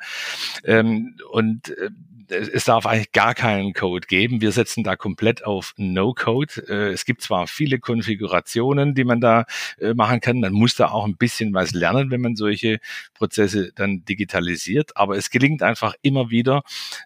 Ähm, 0.64 1.18
und 1.32 1.70
äh, 1.70 1.90
es 2.30 2.66
darf 2.66 2.86
eigentlich 2.86 3.12
gar 3.12 3.34
keinen 3.34 3.74
Code 3.74 4.08
geben. 4.08 4.42
Wir 4.42 4.52
setzen 4.52 4.84
da 4.84 4.96
komplett 4.96 5.46
auf 5.46 5.74
No-Code. 5.78 6.66
Äh, 6.68 6.92
es 6.92 7.06
gibt 7.06 7.22
zwar 7.22 7.48
viele 7.48 7.80
Konfigurationen, 7.80 8.96
die 8.96 9.04
man 9.04 9.22
da 9.22 9.46
äh, 9.80 9.94
machen 9.94 10.20
kann. 10.20 10.40
Man 10.40 10.54
muss 10.54 10.76
da 10.76 10.90
auch 10.90 11.06
ein 11.06 11.18
bisschen 11.18 11.54
was 11.54 11.72
lernen, 11.72 12.12
wenn 12.12 12.22
man 12.22 12.36
solche 12.36 12.80
Prozesse 13.14 13.72
dann 13.76 14.06
digitalisiert. 14.06 14.96
Aber 14.96 15.18
es 15.18 15.30
gelingt 15.30 15.64
einfach 15.64 15.96
immer 16.02 16.30
wieder, 16.30 16.64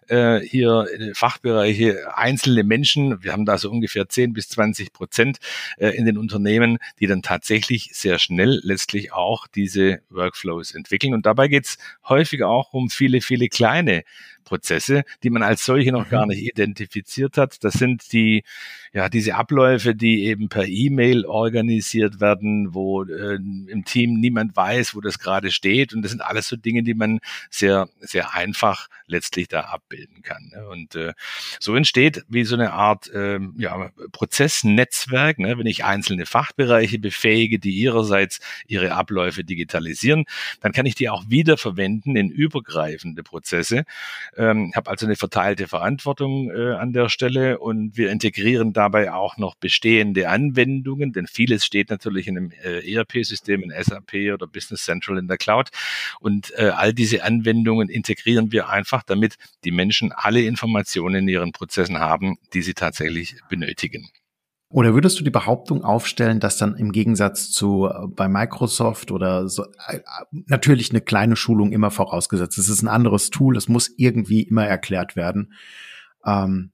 äh, 0.08 0.40
hier 0.40 0.86
Fachbereiche, 1.14 2.16
einzelne 2.16 2.64
Menschen, 2.64 3.22
wir 3.22 3.32
haben 3.32 3.44
da 3.44 3.58
so 3.58 3.70
ungefähr 3.70 4.08
10 4.08 4.32
bis 4.32 4.48
20 4.48 4.92
Prozent 4.92 5.38
in 5.78 6.06
den 6.06 6.18
Unternehmen, 6.18 6.78
die 6.98 7.06
dann 7.06 7.22
tatsächlich 7.22 7.90
sehr 7.92 8.18
schnell 8.18 8.60
letztlich 8.62 9.12
auch 9.12 9.46
diese 9.46 10.00
Workflows 10.10 10.74
entwickeln. 10.74 11.14
Und 11.14 11.26
dabei 11.26 11.48
geht 11.48 11.66
es 11.66 11.78
häufig 12.08 12.42
auch 12.42 12.72
um 12.72 12.90
viele, 12.90 13.20
viele 13.20 13.48
kleine 13.48 14.04
Prozesse, 14.48 15.04
die 15.22 15.28
man 15.28 15.42
als 15.42 15.64
solche 15.64 15.92
noch 15.92 16.08
gar 16.08 16.22
mhm. 16.22 16.30
nicht 16.30 16.42
identifiziert 16.42 17.36
hat. 17.36 17.62
Das 17.62 17.74
sind 17.74 18.12
die, 18.12 18.44
ja, 18.94 19.10
diese 19.10 19.34
Abläufe, 19.34 19.94
die 19.94 20.24
eben 20.24 20.48
per 20.48 20.66
E-Mail 20.66 21.26
organisiert 21.26 22.20
werden, 22.20 22.72
wo 22.72 23.04
äh, 23.04 23.34
im 23.34 23.84
Team 23.84 24.14
niemand 24.14 24.56
weiß, 24.56 24.94
wo 24.94 25.02
das 25.02 25.18
gerade 25.18 25.50
steht. 25.50 25.92
Und 25.92 26.00
das 26.00 26.12
sind 26.12 26.22
alles 26.22 26.48
so 26.48 26.56
Dinge, 26.56 26.82
die 26.82 26.94
man 26.94 27.20
sehr, 27.50 27.88
sehr 28.00 28.34
einfach 28.34 28.88
letztlich 29.06 29.48
da 29.48 29.60
abbilden 29.60 30.22
kann. 30.22 30.50
Ne? 30.54 30.66
Und 30.68 30.94
äh, 30.94 31.12
so 31.60 31.74
entsteht 31.74 32.24
wie 32.28 32.44
so 32.44 32.54
eine 32.54 32.72
Art 32.72 33.08
äh, 33.12 33.38
ja, 33.56 33.90
Prozessnetzwerk, 34.12 35.38
ne? 35.38 35.58
wenn 35.58 35.66
ich 35.66 35.84
einzelne 35.84 36.24
Fachbereiche 36.24 36.98
befähige, 36.98 37.58
die 37.58 37.72
ihrerseits 37.72 38.40
ihre 38.66 38.92
Abläufe 38.92 39.44
digitalisieren, 39.44 40.24
dann 40.60 40.72
kann 40.72 40.86
ich 40.86 40.94
die 40.94 41.10
auch 41.10 41.24
wiederverwenden 41.28 42.16
in 42.16 42.30
übergreifende 42.30 43.22
Prozesse. 43.22 43.84
Ähm, 44.38 44.72
habe 44.74 44.90
also 44.90 45.04
eine 45.04 45.16
verteilte 45.16 45.66
Verantwortung 45.66 46.50
äh, 46.50 46.74
an 46.74 46.92
der 46.92 47.08
Stelle 47.08 47.58
und 47.58 47.96
wir 47.96 48.10
integrieren 48.10 48.72
dabei 48.72 49.12
auch 49.12 49.36
noch 49.36 49.56
bestehende 49.56 50.28
Anwendungen, 50.28 51.12
denn 51.12 51.26
vieles 51.26 51.64
steht 51.64 51.90
natürlich 51.90 52.28
in 52.28 52.36
einem 52.36 52.52
äh, 52.62 52.94
ERP-System, 52.94 53.62
in 53.62 53.72
SAP 53.82 54.32
oder 54.32 54.46
Business 54.46 54.84
Central 54.84 55.18
in 55.18 55.26
der 55.26 55.38
Cloud. 55.38 55.70
Und 56.20 56.52
äh, 56.56 56.68
all 56.68 56.94
diese 56.94 57.24
Anwendungen 57.24 57.88
integrieren 57.88 58.52
wir 58.52 58.68
einfach, 58.68 59.02
damit 59.02 59.36
die 59.64 59.72
Menschen 59.72 60.12
alle 60.12 60.42
Informationen 60.42 61.16
in 61.16 61.28
ihren 61.28 61.52
Prozessen 61.52 61.98
haben, 61.98 62.38
die 62.54 62.62
sie 62.62 62.74
tatsächlich 62.74 63.36
benötigen. 63.48 64.08
Oder 64.70 64.92
würdest 64.92 65.18
du 65.18 65.24
die 65.24 65.30
Behauptung 65.30 65.82
aufstellen, 65.82 66.40
dass 66.40 66.58
dann 66.58 66.76
im 66.76 66.92
Gegensatz 66.92 67.50
zu 67.50 67.86
äh, 67.86 68.06
bei 68.08 68.28
Microsoft 68.28 69.10
oder 69.10 69.48
so 69.48 69.64
äh, 69.86 70.00
natürlich 70.30 70.90
eine 70.90 71.00
kleine 71.00 71.36
Schulung 71.36 71.72
immer 71.72 71.90
vorausgesetzt. 71.90 72.58
Es 72.58 72.68
ist 72.68 72.82
ein 72.82 72.88
anderes 72.88 73.30
Tool, 73.30 73.56
es 73.56 73.68
muss 73.68 73.90
irgendwie 73.96 74.42
immer 74.42 74.66
erklärt 74.66 75.16
werden. 75.16 75.54
Ähm, 76.24 76.72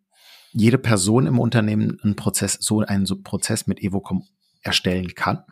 jede 0.53 0.79
Person 0.79 1.27
im 1.27 1.39
Unternehmen 1.39 1.99
einen 2.03 2.17
Prozess, 2.17 2.59
so 2.61 2.81
einen 2.81 3.07
Prozess 3.23 3.67
mit 3.69 3.81
Evocom 3.81 4.25
erstellen 4.63 5.15
kann? 5.15 5.45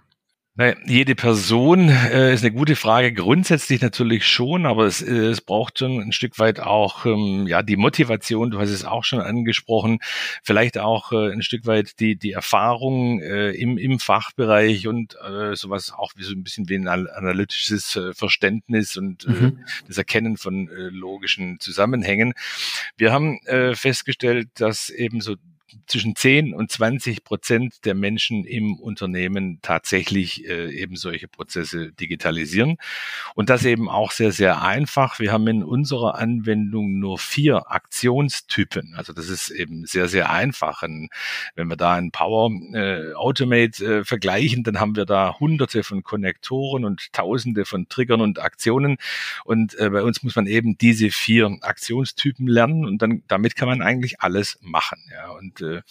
Naja, 0.55 0.75
jede 0.85 1.15
Person 1.15 1.89
äh, 1.89 2.35
ist 2.35 2.45
eine 2.45 2.53
gute 2.53 2.77
Frage. 2.77 3.15
Grundsätzlich 3.15 3.81
natürlich 3.81 4.27
schon, 4.27 4.67
aber 4.67 4.85
es, 4.85 5.01
äh, 5.01 5.11
es 5.11 5.41
braucht 5.41 5.79
schon 5.79 5.99
ein 5.99 6.13
Stück 6.13 6.39
weit 6.39 6.61
auch 6.61 7.07
ähm, 7.07 7.47
ja 7.47 7.63
die 7.63 7.79
Motivation. 7.79 8.51
Du 8.51 8.61
hast 8.61 8.69
es 8.69 8.85
auch 8.85 9.03
schon 9.03 9.21
angesprochen. 9.21 10.01
Vielleicht 10.43 10.77
auch 10.77 11.11
äh, 11.13 11.33
ein 11.33 11.41
Stück 11.41 11.65
weit 11.65 11.99
die 12.01 12.17
die 12.17 12.33
Erfahrung 12.33 13.23
äh, 13.23 13.53
im 13.53 13.79
im 13.79 13.99
Fachbereich 13.99 14.87
und 14.89 15.17
äh, 15.27 15.57
sowas 15.57 15.91
auch 15.91 16.13
wie 16.17 16.25
so 16.25 16.35
ein 16.35 16.43
bisschen 16.43 16.69
wie 16.69 16.77
ein 16.77 16.87
analytisches 16.87 17.97
äh, 17.97 18.13
Verständnis 18.13 18.99
und 18.99 19.25
äh, 19.25 19.31
mhm. 19.31 19.65
das 19.89 19.97
Erkennen 19.97 20.37
von 20.37 20.69
äh, 20.69 20.91
logischen 20.91 21.61
Zusammenhängen. 21.61 22.35
Wir 22.99 23.11
haben 23.11 23.39
äh, 23.47 23.75
festgestellt, 23.75 24.51
dass 24.57 24.91
eben 24.91 25.23
so 25.23 25.37
zwischen 25.87 26.17
10 26.17 26.55
und 26.55 26.71
20 26.71 27.25
Prozent 27.25 27.85
der 27.85 27.95
Menschen 27.95 28.45
im 28.45 28.75
Unternehmen 28.75 29.59
tatsächlich 29.63 30.47
äh, 30.49 30.71
eben 30.71 30.97
solche 30.97 31.29
Prozesse 31.29 31.93
digitalisieren. 31.93 32.77
Und 33.35 33.51
das 33.51 33.65
eben 33.65 33.89
auch 33.89 34.11
sehr, 34.11 34.33
sehr 34.33 34.63
einfach. 34.63 35.19
Wir 35.19 35.33
haben 35.33 35.47
in 35.49 35.63
unserer 35.63 36.17
Anwendung 36.17 36.99
nur 36.99 37.19
vier 37.19 37.71
Aktionstypen. 37.71 38.95
Also 38.97 39.13
das 39.13 39.29
ist 39.29 39.51
eben 39.51 39.87
sehr, 39.87 40.09
sehr 40.09 40.31
einfach. 40.31 40.83
Und 40.83 41.09
wenn 41.55 41.69
wir 41.69 41.77
da 41.77 41.95
ein 41.95 42.11
Power 42.11 42.51
äh, 42.75 43.15
Automate 43.15 43.85
äh, 43.85 44.05
vergleichen, 44.05 44.65
dann 44.65 44.81
haben 44.81 44.97
wir 44.97 45.07
da 45.07 45.39
hunderte 45.39 45.83
von 45.83 46.03
Konnektoren 46.03 46.85
und 46.85 47.13
tausende 47.13 47.65
von 47.65 47.89
Triggern 47.89 48.21
und 48.21 48.39
Aktionen. 48.41 48.97
Und 49.45 49.79
äh, 49.79 49.91
bei 49.91 50.03
uns 50.03 50.23
muss 50.23 50.37
man 50.37 50.47
eben 50.47 50.77
diese 50.79 51.11
vier 51.11 51.59
Aktionstypen 51.63 52.47
lernen 52.47 52.85
und 52.85 53.03
dann 53.03 53.23
damit 53.29 53.57
kann 53.57 53.69
man 53.69 53.83
eigentlich 53.83 54.21
alles 54.21 54.59
machen. 54.61 54.99
Ja. 55.11 55.31
Und 55.31 55.62
äh, 55.63 55.83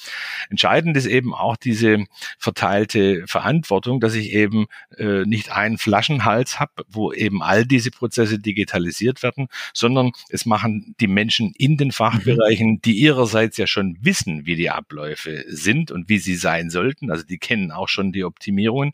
entscheidend 0.50 0.98
ist 0.98 1.06
eben 1.06 1.34
auch 1.34 1.56
diese 1.56 2.06
verteilte 2.38 3.26
Verantwortung, 3.28 4.00
dass 4.00 4.14
ich 4.16 4.32
eben 4.34 4.68
äh, 4.98 5.26
nicht 5.26 5.52
einen 5.52 5.78
Flaschenhals 5.78 6.60
habe, 6.60 6.84
wo 6.88 7.12
eben 7.12 7.42
all 7.42 7.66
diese 7.66 7.92
Prozesse 7.92 8.40
digitalisiert 8.40 9.24
werden, 9.24 9.48
sondern 9.74 10.12
es 10.30 10.46
machen 10.46 10.96
die 11.00 11.08
Menschen 11.08 11.54
in 11.58 11.78
den 11.78 11.92
Fachbereichen, 11.92 12.74
mhm. 12.74 12.82
die 12.82 12.94
ihrerseits 12.94 13.58
ja 13.58 13.68
schon 13.68 13.98
wissen, 14.02 14.46
wie 14.46 14.56
die 14.56 14.70
Abläufe 14.70 15.44
sind 15.48 15.92
und 15.92 16.10
wie 16.10 16.18
sie 16.20 16.36
sein 16.36 16.70
sollten. 16.70 17.12
Also 17.12 17.24
die 17.26 17.38
kennen 17.38 17.72
auch 17.72 17.88
schon 17.88 18.12
die 18.12 18.24
Optimierungen 18.24 18.94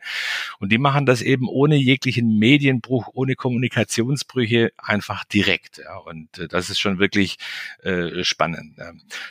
und 0.60 0.72
die 0.72 0.77
machen 0.77 1.05
das 1.05 1.22
eben 1.22 1.48
ohne 1.48 1.75
jeglichen 1.75 2.38
Medienbruch, 2.38 3.10
ohne 3.13 3.36
Kommunikationsbrüche 3.36 4.72
einfach 4.77 5.24
direkt. 5.25 5.79
Ja. 5.79 5.98
Und 5.98 6.38
äh, 6.38 6.48
das 6.48 6.69
ist 6.69 6.79
schon 6.79 7.00
wirklich 7.00 7.38
äh, 7.84 8.24
spannend. 8.24 8.75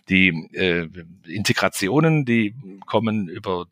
Die 0.09 0.29
äh, 0.53 0.89
Integrationen, 1.37 2.25
die 2.25 2.55
kommen 2.87 3.29
über 3.29 3.67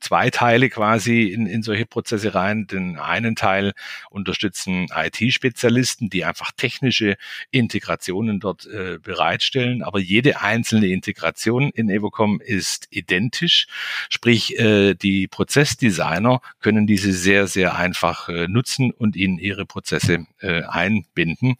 zwei 0.00 0.30
Teile 0.30 0.70
quasi 0.70 1.24
in, 1.24 1.46
in 1.46 1.62
solche 1.62 1.84
Prozesse 1.84 2.34
rein. 2.34 2.66
Den 2.66 2.96
einen 2.96 3.36
Teil 3.36 3.74
unterstützen 4.08 4.86
IT-Spezialisten, 4.94 6.08
die 6.08 6.24
einfach 6.24 6.50
technische 6.56 7.16
Integrationen 7.50 8.40
dort 8.40 8.66
äh, 8.66 8.98
bereitstellen. 9.02 9.82
Aber 9.82 9.98
jede 9.98 10.40
einzelne 10.40 10.86
Integration 10.86 11.70
in 11.70 11.90
Evocom 11.90 12.40
ist 12.40 12.88
identisch. 12.90 13.66
Sprich, 14.08 14.58
äh, 14.58 14.94
die 14.94 15.28
Prozessdesigner 15.28 16.40
können 16.60 16.86
diese 16.86 17.12
sehr, 17.12 17.46
sehr 17.46 17.76
einfach 17.76 18.30
äh, 18.30 18.48
nutzen 18.48 18.92
und 18.92 19.14
in 19.14 19.38
ihre 19.38 19.66
Prozesse 19.66 20.26
äh, 20.40 20.62
einbinden. 20.62 21.56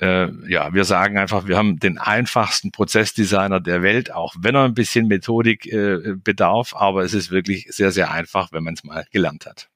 Äh, 0.00 0.28
ja, 0.48 0.72
wir 0.72 0.84
sagen 0.84 1.18
einfach, 1.18 1.46
wir 1.46 1.58
haben 1.58 1.78
den 1.78 1.98
einfachsten 1.98 2.72
Prozessdesigner 2.72 3.60
der 3.60 3.82
Welt, 3.82 4.10
auch 4.10 4.34
wenn 4.38 4.54
er 4.54 4.64
ein 4.64 4.74
bisschen 4.74 4.85
Methodik 5.08 5.66
äh, 5.66 6.14
bedarf, 6.16 6.74
aber 6.74 7.02
es 7.02 7.14
ist 7.14 7.30
wirklich 7.30 7.66
sehr, 7.70 7.92
sehr 7.92 8.10
einfach, 8.10 8.52
wenn 8.52 8.64
man 8.64 8.74
es 8.74 8.84
mal 8.84 9.06
gelernt 9.10 9.46
hat. 9.46 9.68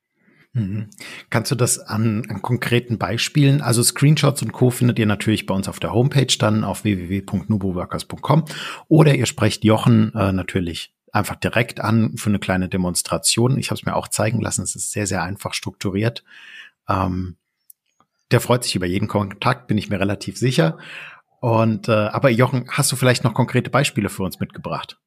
Mhm. 0.53 0.89
Kannst 1.31 1.51
du 1.53 1.55
das 1.55 1.79
an, 1.79 2.27
an 2.29 2.43
konkreten 2.43 2.99
Beispielen, 2.99 3.61
also 3.61 3.83
Screenshots 3.83 4.43
und 4.43 4.53
Co. 4.53 4.71
findet 4.71 4.99
ihr 4.99 5.07
natürlich 5.07 5.47
bei 5.47 5.55
uns 5.55 5.69
auf 5.69 5.79
der 5.79 5.93
Homepage 5.93 6.35
dann 6.39 6.65
auf 6.65 6.83
www.nuboworkers.com 6.83 8.45
oder 8.89 9.15
ihr 9.15 9.27
sprecht 9.27 9.65
Jochen 9.65 10.13
äh, 10.15 10.33
natürlich 10.33 10.93
einfach 11.13 11.37
direkt 11.37 11.81
an 11.81 12.17
für 12.17 12.31
eine 12.31 12.39
kleine 12.39 12.69
Demonstration. 12.69 13.59
Ich 13.59 13.71
habe 13.71 13.79
es 13.79 13.87
mir 13.87 13.95
auch 13.95 14.09
zeigen 14.09 14.41
lassen, 14.41 14.63
es 14.63 14.75
ist 14.75 14.93
sehr, 14.93 15.07
sehr 15.07 15.23
einfach 15.23 15.55
strukturiert. 15.55 16.25
Ähm, 16.89 17.37
der 18.31 18.41
freut 18.41 18.65
sich 18.65 18.77
über 18.77 18.87
jeden 18.87 19.09
Kontakt, 19.09 19.67
bin 19.67 19.79
ich 19.79 19.89
mir 19.89 20.01
relativ 20.01 20.37
sicher. 20.37 20.79
Und 21.41 21.89
äh, 21.89 21.93
aber 21.93 22.31
Jochen, 22.31 22.67
hast 22.71 22.93
du 22.93 22.97
vielleicht 22.97 23.25
noch 23.25 23.35
konkrete 23.35 23.71
Beispiele 23.71 24.09
für 24.09 24.23
uns 24.23 24.39
mitgebracht? 24.41 24.99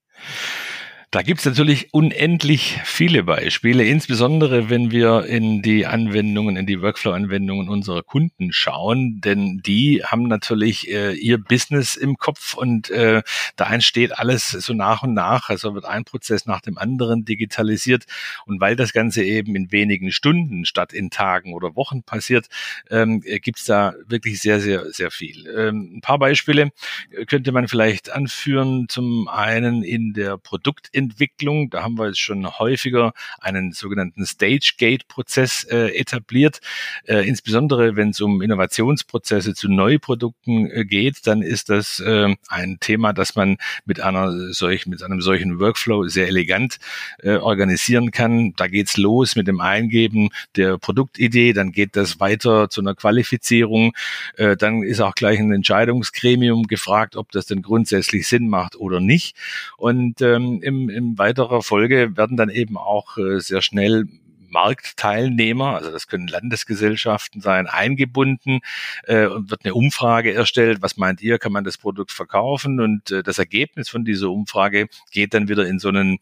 Da 1.14 1.22
gibt's 1.22 1.46
natürlich 1.46 1.94
unendlich 1.94 2.80
viele 2.86 3.22
Beispiele, 3.22 3.84
insbesondere 3.84 4.72
wenn 4.72 4.90
wir 4.90 5.28
in 5.28 5.62
die 5.62 5.86
Anwendungen, 5.86 6.58
in 6.58 6.66
die 6.66 6.82
Workflow-Anwendungen 6.82 7.70
unserer 7.70 8.02
Kunden 8.02 8.52
schauen, 8.52 9.22
denn 9.22 9.62
die 9.64 10.04
haben 10.04 10.24
natürlich 10.24 10.90
äh, 10.90 11.14
ihr 11.14 11.38
Business 11.38 11.96
im 11.96 12.18
Kopf 12.18 12.56
und 12.56 12.90
äh, 12.90 13.22
da 13.56 13.72
entsteht 13.72 14.18
alles 14.18 14.50
so 14.50 14.74
nach 14.74 15.04
und 15.04 15.14
nach, 15.14 15.50
also 15.50 15.76
wird 15.76 15.86
ein 15.86 16.04
Prozess 16.04 16.48
nach 16.48 16.62
dem 16.62 16.80
anderen 16.80 17.26
digitalisiert. 17.26 18.06
Und 18.48 18.60
weil 18.60 18.76
das 18.76 18.92
Ganze 18.92 19.24
eben 19.24 19.56
in 19.56 19.72
wenigen 19.72 20.12
Stunden 20.12 20.66
statt 20.66 20.94
in 20.94 21.12
Tagen 21.12 21.54
oder 21.54 21.76
Wochen 21.76 22.02
passiert, 22.02 22.48
ähm, 22.90 23.22
gibt's 23.22 23.66
da 23.66 23.94
wirklich 24.08 24.42
sehr, 24.42 24.60
sehr, 24.60 24.92
sehr 24.92 25.12
viel. 25.12 25.48
Ähm, 25.56 25.98
ein 25.98 26.02
paar 26.02 26.18
Beispiele 26.18 26.72
könnte 27.28 27.52
man 27.52 27.68
vielleicht 27.68 28.12
anführen, 28.12 28.88
zum 28.90 29.28
einen 29.28 29.84
in 29.84 30.14
der 30.14 30.40
Produkt 30.40 30.90
Entwicklung. 31.04 31.70
Da 31.70 31.84
haben 31.84 31.98
wir 31.98 32.08
jetzt 32.08 32.20
schon 32.20 32.48
häufiger 32.60 33.14
einen 33.40 33.72
sogenannten 33.72 34.26
Stage-Gate-Prozess 34.26 35.66
äh, 35.66 35.98
etabliert. 35.98 36.60
Äh, 37.06 37.28
insbesondere 37.28 37.96
wenn 37.96 38.10
es 38.10 38.22
um 38.22 38.42
Innovationsprozesse 38.42 39.54
zu 39.54 39.70
Neuprodukten 39.70 40.70
äh, 40.72 40.86
geht, 40.86 41.28
dann 41.28 41.42
ist 41.42 41.70
das 41.70 42.00
äh, 42.00 42.34
ein 42.48 42.78
Thema, 42.80 43.14
das 43.14 43.36
man 43.36 43.58
mit 43.86 44.00
einer 44.00 44.54
solch, 44.54 44.86
mit 44.88 45.04
einem 45.04 45.22
solchen 45.22 45.60
Workflow 45.60 46.08
sehr 46.08 46.28
elegant 46.28 46.78
äh, 47.20 47.36
organisieren 47.36 48.12
kann. 48.12 48.54
Da 48.56 48.68
geht's 48.68 48.98
los 48.98 49.36
mit 49.36 49.48
dem 49.48 49.62
Eingeben 49.62 50.30
der 50.56 50.78
Produktidee, 50.78 51.54
dann 51.54 51.72
geht 51.72 51.96
das 51.96 52.20
weiter 52.20 52.70
zu 52.70 52.82
einer 52.82 52.96
Qualifizierung, 52.96 53.94
äh, 54.38 54.56
dann 54.56 54.84
ist 54.84 55.02
auch 55.02 55.16
gleich 55.16 55.40
ein 55.40 55.52
Entscheidungsgremium 55.52 56.68
gefragt, 56.68 57.16
ob 57.16 57.32
das 57.32 57.46
denn 57.46 57.62
grundsätzlich 57.62 58.28
Sinn 58.28 58.48
macht 58.48 58.76
oder 58.76 59.00
nicht. 59.00 59.36
Und 59.78 60.22
ähm, 60.22 60.60
im, 60.62 60.90
in 60.94 61.18
weiterer 61.18 61.62
Folge 61.62 62.16
werden 62.16 62.38
dann 62.38 62.50
eben 62.50 62.78
auch 62.78 63.18
äh, 63.18 63.40
sehr 63.40 63.62
schnell 63.62 64.08
Marktteilnehmer, 64.54 65.76
also 65.76 65.92
das 65.92 66.08
können 66.08 66.28
Landesgesellschaften 66.28 67.42
sein, 67.42 67.68
eingebunden 67.68 68.62
äh, 69.04 69.26
und 69.26 69.50
wird 69.50 69.66
eine 69.66 69.74
Umfrage 69.74 70.34
erstellt. 70.34 70.82
Was 70.82 70.96
meint 70.96 71.22
ihr, 71.22 71.40
kann 71.40 71.52
man 71.52 71.64
das 71.64 71.78
Produkt 71.78 72.12
verkaufen? 72.12 72.80
Und 72.80 73.12
äh, 73.12 73.24
das 73.24 73.40
Ergebnis 73.40 73.90
von 73.90 74.06
dieser 74.06 74.30
Umfrage 74.30 74.88
geht 75.12 75.34
dann 75.34 75.50
wieder 75.50 75.68
in 75.68 75.80
so 75.80 75.90
einen 75.90 76.20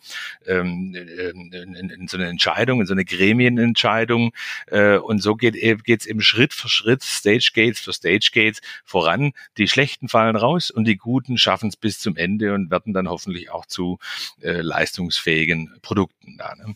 ähm, 0.47 0.95
in, 0.95 1.53
in, 1.53 1.89
in 1.89 2.07
so 2.07 2.17
eine 2.17 2.27
Entscheidung, 2.27 2.81
in 2.81 2.87
so 2.87 2.93
eine 2.93 3.05
Gremienentscheidung. 3.05 4.31
Äh, 4.67 4.97
und 4.97 5.21
so 5.21 5.35
geht 5.35 5.55
es 5.55 6.05
eben 6.05 6.21
Schritt 6.21 6.53
für 6.53 6.69
Schritt, 6.69 7.03
Stage 7.03 7.51
Gates 7.53 7.81
für 7.81 7.93
Stage 7.93 8.31
Gates 8.33 8.61
voran. 8.85 9.33
Die 9.57 9.67
schlechten 9.67 10.07
fallen 10.07 10.37
raus 10.37 10.71
und 10.71 10.85
die 10.85 10.97
guten 10.97 11.37
schaffen 11.37 11.69
es 11.69 11.75
bis 11.75 11.99
zum 11.99 12.15
Ende 12.15 12.53
und 12.53 12.71
werden 12.71 12.93
dann 12.93 13.09
hoffentlich 13.09 13.51
auch 13.51 13.65
zu 13.65 13.99
äh, 14.41 14.61
leistungsfähigen 14.61 15.73
Produkten 15.81 16.37
da. 16.37 16.55
Ne? 16.55 16.75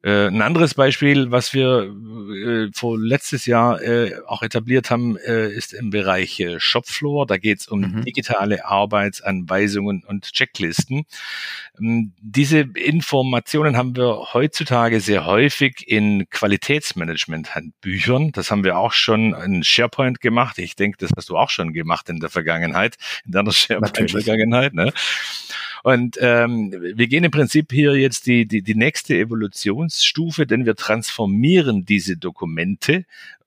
Äh, 0.00 0.28
ein 0.28 0.42
anderes 0.42 0.74
Beispiel, 0.74 1.32
was 1.32 1.52
wir 1.52 1.90
äh, 1.90 2.70
vor 2.72 2.96
letztes 2.96 3.46
Jahr 3.46 3.82
äh, 3.82 4.14
auch 4.28 4.42
etabliert 4.42 4.90
haben, 4.90 5.16
äh, 5.16 5.48
ist 5.48 5.72
im 5.72 5.90
Bereich 5.90 6.38
äh, 6.38 6.60
Shopfloor. 6.60 7.26
Da 7.26 7.36
geht 7.36 7.60
es 7.60 7.68
um 7.68 7.80
mhm. 7.80 8.04
digitale 8.04 8.64
Arbeitsanweisungen 8.64 10.04
und 10.04 10.32
Checklisten. 10.32 11.04
Ähm, 11.80 12.12
diese 12.20 12.60
Informationen 12.60 13.76
haben 13.76 13.96
wir 13.96 14.34
heutzutage 14.34 15.00
sehr 15.00 15.26
häufig 15.26 15.88
in 15.88 16.30
Qualitätsmanagement-Handbüchern. 16.30 18.30
Das 18.30 18.52
haben 18.52 18.62
wir 18.62 18.78
auch 18.78 18.92
schon 18.92 19.34
in 19.34 19.64
SharePoint 19.64 20.20
gemacht. 20.20 20.58
Ich 20.58 20.76
denke, 20.76 20.98
das 20.98 21.10
hast 21.16 21.28
du 21.28 21.36
auch 21.36 21.50
schon 21.50 21.72
gemacht 21.72 22.08
in 22.08 22.20
der 22.20 22.30
Vergangenheit, 22.30 22.98
in 23.26 23.32
deiner 23.32 23.50
SharePoint-Vergangenheit. 23.50 24.74
Ne? 24.74 24.92
Und 25.88 26.18
ähm, 26.20 26.70
wir 26.70 27.06
gehen 27.06 27.24
im 27.24 27.30
Prinzip 27.30 27.72
hier 27.72 27.96
jetzt 27.96 28.26
die, 28.26 28.44
die, 28.44 28.60
die 28.60 28.74
nächste 28.74 29.16
Evolutionsstufe, 29.16 30.46
denn 30.46 30.66
wir 30.66 30.74
transformieren 30.76 31.86
diese 31.86 32.18
Dokumente 32.18 33.06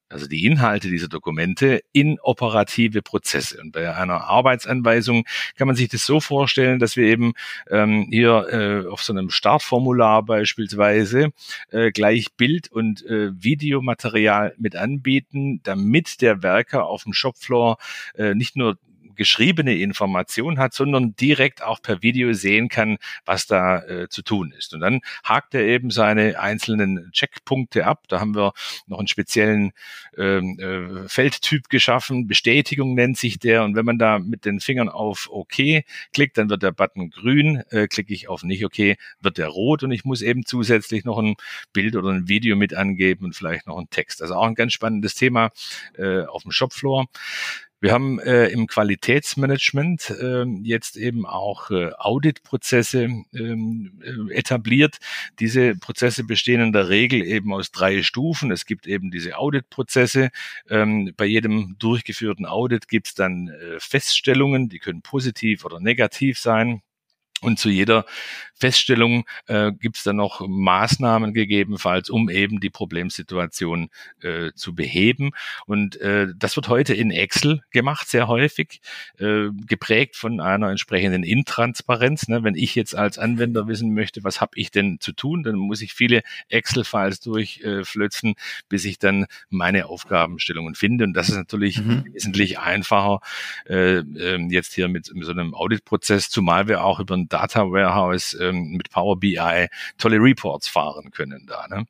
also 0.09 0.27
die 0.27 0.45
Inhalte 0.45 0.89
dieser 0.89 1.07
Dokumente 1.07 1.81
in 1.93 2.19
operative 2.19 3.03
Prozesse. 3.03 3.61
Und 3.61 3.71
bei 3.71 3.95
einer 3.95 4.25
Arbeitsanweisung 4.25 5.23
kann 5.55 5.67
man 5.67 5.75
sich 5.75 5.87
das 5.87 6.05
so 6.05 6.19
vorstellen, 6.19 6.79
dass 6.79 6.97
wir 6.97 7.05
eben 7.05 7.33
ähm, 7.69 8.07
hier 8.09 8.47
äh, 8.51 8.89
auf 8.89 9.03
so 9.03 9.13
einem 9.13 9.29
Startformular 9.29 10.23
beispielsweise 10.23 11.29
äh, 11.69 11.91
gleich 11.91 12.33
Bild- 12.33 12.71
und 12.71 13.05
äh, 13.05 13.31
Videomaterial 13.41 14.53
mit 14.57 14.75
anbieten, 14.75 15.61
damit 15.63 16.21
der 16.21 16.43
Werker 16.43 16.87
auf 16.87 17.03
dem 17.03 17.13
Shopfloor 17.13 17.77
äh, 18.15 18.33
nicht 18.33 18.57
nur 18.57 18.79
geschriebene 19.15 19.75
Information 19.75 20.59
hat, 20.59 20.73
sondern 20.73 21.15
direkt 21.15 21.63
auch 21.63 21.81
per 21.81 22.01
Video 22.01 22.33
sehen 22.33 22.69
kann, 22.69 22.97
was 23.25 23.47
da 23.47 23.79
äh, 23.83 24.09
zu 24.09 24.21
tun 24.21 24.53
ist. 24.57 24.73
Und 24.73 24.81
dann 24.81 25.01
hakt 25.23 25.53
er 25.53 25.61
eben 25.61 25.91
seine 25.91 26.39
einzelnen 26.39 27.09
Checkpunkte 27.11 27.85
ab. 27.85 28.03
Da 28.07 28.19
haben 28.19 28.35
wir 28.35 28.53
noch 28.87 28.99
einen 28.99 29.07
speziellen 29.07 29.71
ähm, 30.17 30.59
äh, 30.59 31.07
Feldtyp 31.07 31.69
geschaffen. 31.69 32.27
Bestätigung 32.27 32.95
nennt 32.95 33.17
sich 33.17 33.39
der. 33.39 33.63
Und 33.63 33.75
wenn 33.75 33.85
man 33.85 33.97
da 33.97 34.19
mit 34.19 34.45
den 34.45 34.59
Fingern 34.59 34.89
auf 34.89 35.29
OK 35.31 35.83
klickt, 36.13 36.37
dann 36.37 36.49
wird 36.49 36.63
der 36.63 36.71
Button 36.71 37.09
grün. 37.09 37.63
Äh, 37.69 37.87
klicke 37.87 38.13
ich 38.13 38.27
auf 38.27 38.43
nicht 38.43 38.65
OK, 38.65 38.77
wird 39.21 39.37
der 39.37 39.47
rot. 39.47 39.83
Und 39.83 39.91
ich 39.91 40.05
muss 40.05 40.21
eben 40.21 40.45
zusätzlich 40.45 41.05
noch 41.05 41.17
ein 41.17 41.35
Bild 41.73 41.95
oder 41.95 42.09
ein 42.09 42.27
Video 42.27 42.55
mit 42.55 42.73
angeben 42.73 43.25
und 43.25 43.35
vielleicht 43.35 43.67
noch 43.67 43.77
einen 43.77 43.89
Text. 43.89 44.21
Also 44.21 44.35
auch 44.35 44.45
ein 44.45 44.55
ganz 44.55 44.73
spannendes 44.73 45.15
Thema 45.15 45.49
äh, 45.97 46.23
auf 46.23 46.43
dem 46.43 46.51
Shopfloor. 46.51 47.07
Wir 47.83 47.93
haben 47.93 48.19
äh, 48.19 48.45
im 48.49 48.67
Qualitätsmanagement 48.67 50.11
äh, 50.11 50.45
jetzt 50.61 50.97
eben 50.97 51.25
auch 51.25 51.71
äh, 51.71 51.89
Auditprozesse 51.97 53.05
ähm, 53.33 53.99
äh, 54.03 54.35
etabliert. 54.35 54.97
Diese 55.39 55.75
Prozesse 55.75 56.23
bestehen 56.23 56.61
in 56.61 56.73
der 56.73 56.89
Regel 56.89 57.23
eben 57.23 57.51
aus 57.51 57.71
drei 57.71 58.03
Stufen. 58.03 58.51
Es 58.51 58.67
gibt 58.67 58.85
eben 58.85 59.09
diese 59.09 59.35
Auditprozesse. 59.35 60.29
Ähm, 60.69 61.11
bei 61.17 61.25
jedem 61.25 61.75
durchgeführten 61.79 62.45
Audit 62.45 62.87
gibt 62.87 63.07
es 63.07 63.15
dann 63.15 63.47
äh, 63.47 63.79
Feststellungen, 63.79 64.69
die 64.69 64.77
können 64.77 65.01
positiv 65.01 65.65
oder 65.65 65.79
negativ 65.79 66.37
sein. 66.37 66.83
Und 67.41 67.59
zu 67.59 67.69
jeder 67.69 68.05
Feststellung 68.61 69.25
äh, 69.47 69.71
gibt 69.71 69.97
es 69.97 70.03
dann 70.03 70.17
noch 70.17 70.47
Maßnahmen 70.47 71.33
gegebenenfalls, 71.33 72.11
um 72.11 72.29
eben 72.29 72.59
die 72.59 72.69
Problemsituation 72.69 73.89
äh, 74.21 74.51
zu 74.53 74.75
beheben. 74.75 75.31
Und 75.65 75.99
äh, 75.99 76.27
das 76.37 76.55
wird 76.55 76.69
heute 76.69 76.93
in 76.93 77.09
Excel 77.09 77.63
gemacht, 77.71 78.07
sehr 78.07 78.27
häufig, 78.27 78.81
äh, 79.17 79.47
geprägt 79.65 80.15
von 80.15 80.39
einer 80.39 80.69
entsprechenden 80.69 81.23
Intransparenz. 81.23 82.27
Ne? 82.27 82.43
Wenn 82.43 82.53
ich 82.53 82.75
jetzt 82.75 82.95
als 82.95 83.17
Anwender 83.17 83.67
wissen 83.67 83.95
möchte, 83.95 84.23
was 84.23 84.39
habe 84.41 84.51
ich 84.55 84.69
denn 84.69 84.99
zu 84.99 85.11
tun, 85.11 85.41
dann 85.41 85.55
muss 85.55 85.81
ich 85.81 85.93
viele 85.93 86.21
Excel-Files 86.49 87.19
durchflötzen, 87.21 88.29
äh, 88.31 88.35
bis 88.69 88.85
ich 88.85 88.99
dann 88.99 89.25
meine 89.49 89.87
Aufgabenstellungen 89.87 90.75
finde. 90.75 91.05
Und 91.05 91.13
das 91.13 91.29
ist 91.29 91.35
natürlich 91.35 91.81
mhm. 91.81 92.05
wesentlich 92.13 92.59
einfacher 92.59 93.21
äh, 93.67 94.01
äh, 94.01 94.47
jetzt 94.51 94.75
hier 94.75 94.87
mit, 94.87 95.11
mit 95.15 95.25
so 95.25 95.31
einem 95.31 95.55
Auditprozess, 95.55 96.29
zumal 96.29 96.67
wir 96.67 96.83
auch 96.83 96.99
über 96.99 97.17
ein 97.17 97.27
Data 97.31 97.71
Warehouse 97.71 98.37
ähm, 98.39 98.73
mit 98.73 98.91
Power 98.91 99.17
BI 99.17 99.67
tolle 99.97 100.17
Reports 100.17 100.67
fahren 100.67 101.11
können 101.11 101.45
da. 101.47 101.67
Ne? 101.67 101.85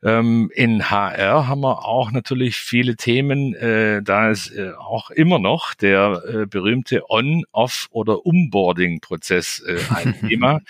Ähm, 0.00 0.48
in 0.54 0.90
HR 0.90 1.48
haben 1.48 1.62
wir 1.62 1.84
auch 1.84 2.12
natürlich 2.12 2.56
viele 2.56 2.94
Themen. 2.94 3.52
Äh, 3.54 4.00
da 4.02 4.30
ist 4.30 4.52
äh, 4.52 4.70
auch 4.78 5.10
immer 5.10 5.40
noch 5.40 5.74
der 5.74 6.22
äh, 6.24 6.46
berühmte 6.46 7.10
On, 7.10 7.44
Off 7.50 7.88
oder 7.90 8.24
Onboarding-Prozess 8.24 9.60
äh, 9.66 9.80
ein 9.92 10.14
Thema. 10.28 10.60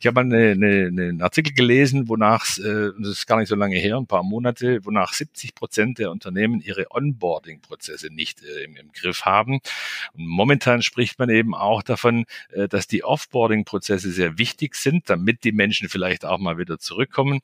Ich 0.00 0.06
habe 0.06 0.20
eine, 0.20 0.52
eine, 0.52 0.86
einen 0.86 1.20
Artikel 1.20 1.52
gelesen, 1.52 2.08
wonach, 2.08 2.46
äh, 2.58 2.92
das 2.98 3.08
ist 3.10 3.26
gar 3.26 3.38
nicht 3.38 3.48
so 3.48 3.54
lange 3.54 3.76
her, 3.76 3.98
ein 3.98 4.06
paar 4.06 4.22
Monate, 4.22 4.82
wonach 4.86 5.12
70 5.12 5.54
Prozent 5.54 5.98
der 5.98 6.10
Unternehmen 6.10 6.62
ihre 6.62 6.86
Onboarding-Prozesse 6.90 8.08
nicht 8.10 8.42
äh, 8.42 8.64
im, 8.64 8.76
im, 8.76 8.92
Griff 8.92 9.26
haben. 9.26 9.60
Und 10.14 10.26
momentan 10.26 10.80
spricht 10.82 11.18
man 11.18 11.28
eben 11.28 11.54
auch 11.54 11.82
davon, 11.82 12.24
dass 12.70 12.86
die 12.86 13.04
Offboarding-Prozesse 13.40 14.10
sehr 14.10 14.38
wichtig 14.38 14.74
sind, 14.74 15.08
damit 15.08 15.44
die 15.44 15.52
Menschen 15.52 15.88
vielleicht 15.88 16.24
auch 16.24 16.38
mal 16.38 16.58
wieder 16.58 16.78
zurückkommen. 16.78 17.40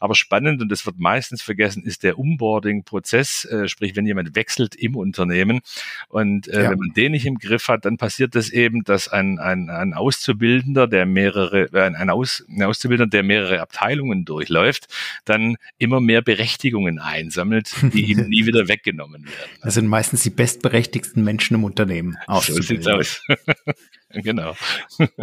Aber 0.00 0.14
spannend 0.14 0.60
und 0.60 0.70
das 0.70 0.84
wird 0.84 0.98
meistens 0.98 1.42
vergessen, 1.42 1.82
ist 1.84 2.02
der 2.02 2.18
Onboarding-Prozess, 2.18 3.46
äh, 3.46 3.68
sprich, 3.68 3.96
wenn 3.96 4.06
jemand 4.06 4.34
wechselt 4.34 4.74
im 4.74 4.96
Unternehmen 4.96 5.60
und 6.08 6.48
äh, 6.48 6.64
ja. 6.64 6.70
wenn 6.70 6.78
man 6.78 6.92
den 6.94 7.12
nicht 7.12 7.26
im 7.26 7.38
Griff 7.38 7.68
hat, 7.68 7.84
dann 7.84 7.96
passiert 7.96 8.34
das 8.34 8.50
eben, 8.50 8.84
dass 8.84 9.08
ein, 9.08 9.38
ein, 9.38 9.70
ein 9.70 9.94
Auszubildender, 9.94 10.86
der 10.86 11.06
mehrere, 11.06 11.72
äh, 11.72 11.94
ein, 11.94 12.10
Aus, 12.10 12.44
ein 12.48 12.62
Auszubildender, 12.62 13.10
der 13.10 13.22
mehrere 13.22 13.60
Abteilungen 13.60 14.24
durchläuft, 14.24 14.88
dann 15.24 15.56
immer 15.78 16.00
mehr 16.00 16.22
Berechtigungen 16.22 16.98
einsammelt, 16.98 17.74
die 17.94 18.10
ihm 18.10 18.18
nie 18.28 18.46
wieder 18.46 18.68
weggenommen 18.68 19.24
werden. 19.24 19.50
Das 19.62 19.74
sind 19.74 19.86
meistens 19.86 20.22
die 20.22 20.30
bestberechtigten 20.30 21.24
Menschen 21.24 21.54
im 21.54 21.64
Unternehmen. 21.64 22.16
So 22.40 22.60
sieht's 22.60 22.86
aus. 22.86 23.22
genau. 24.12 24.54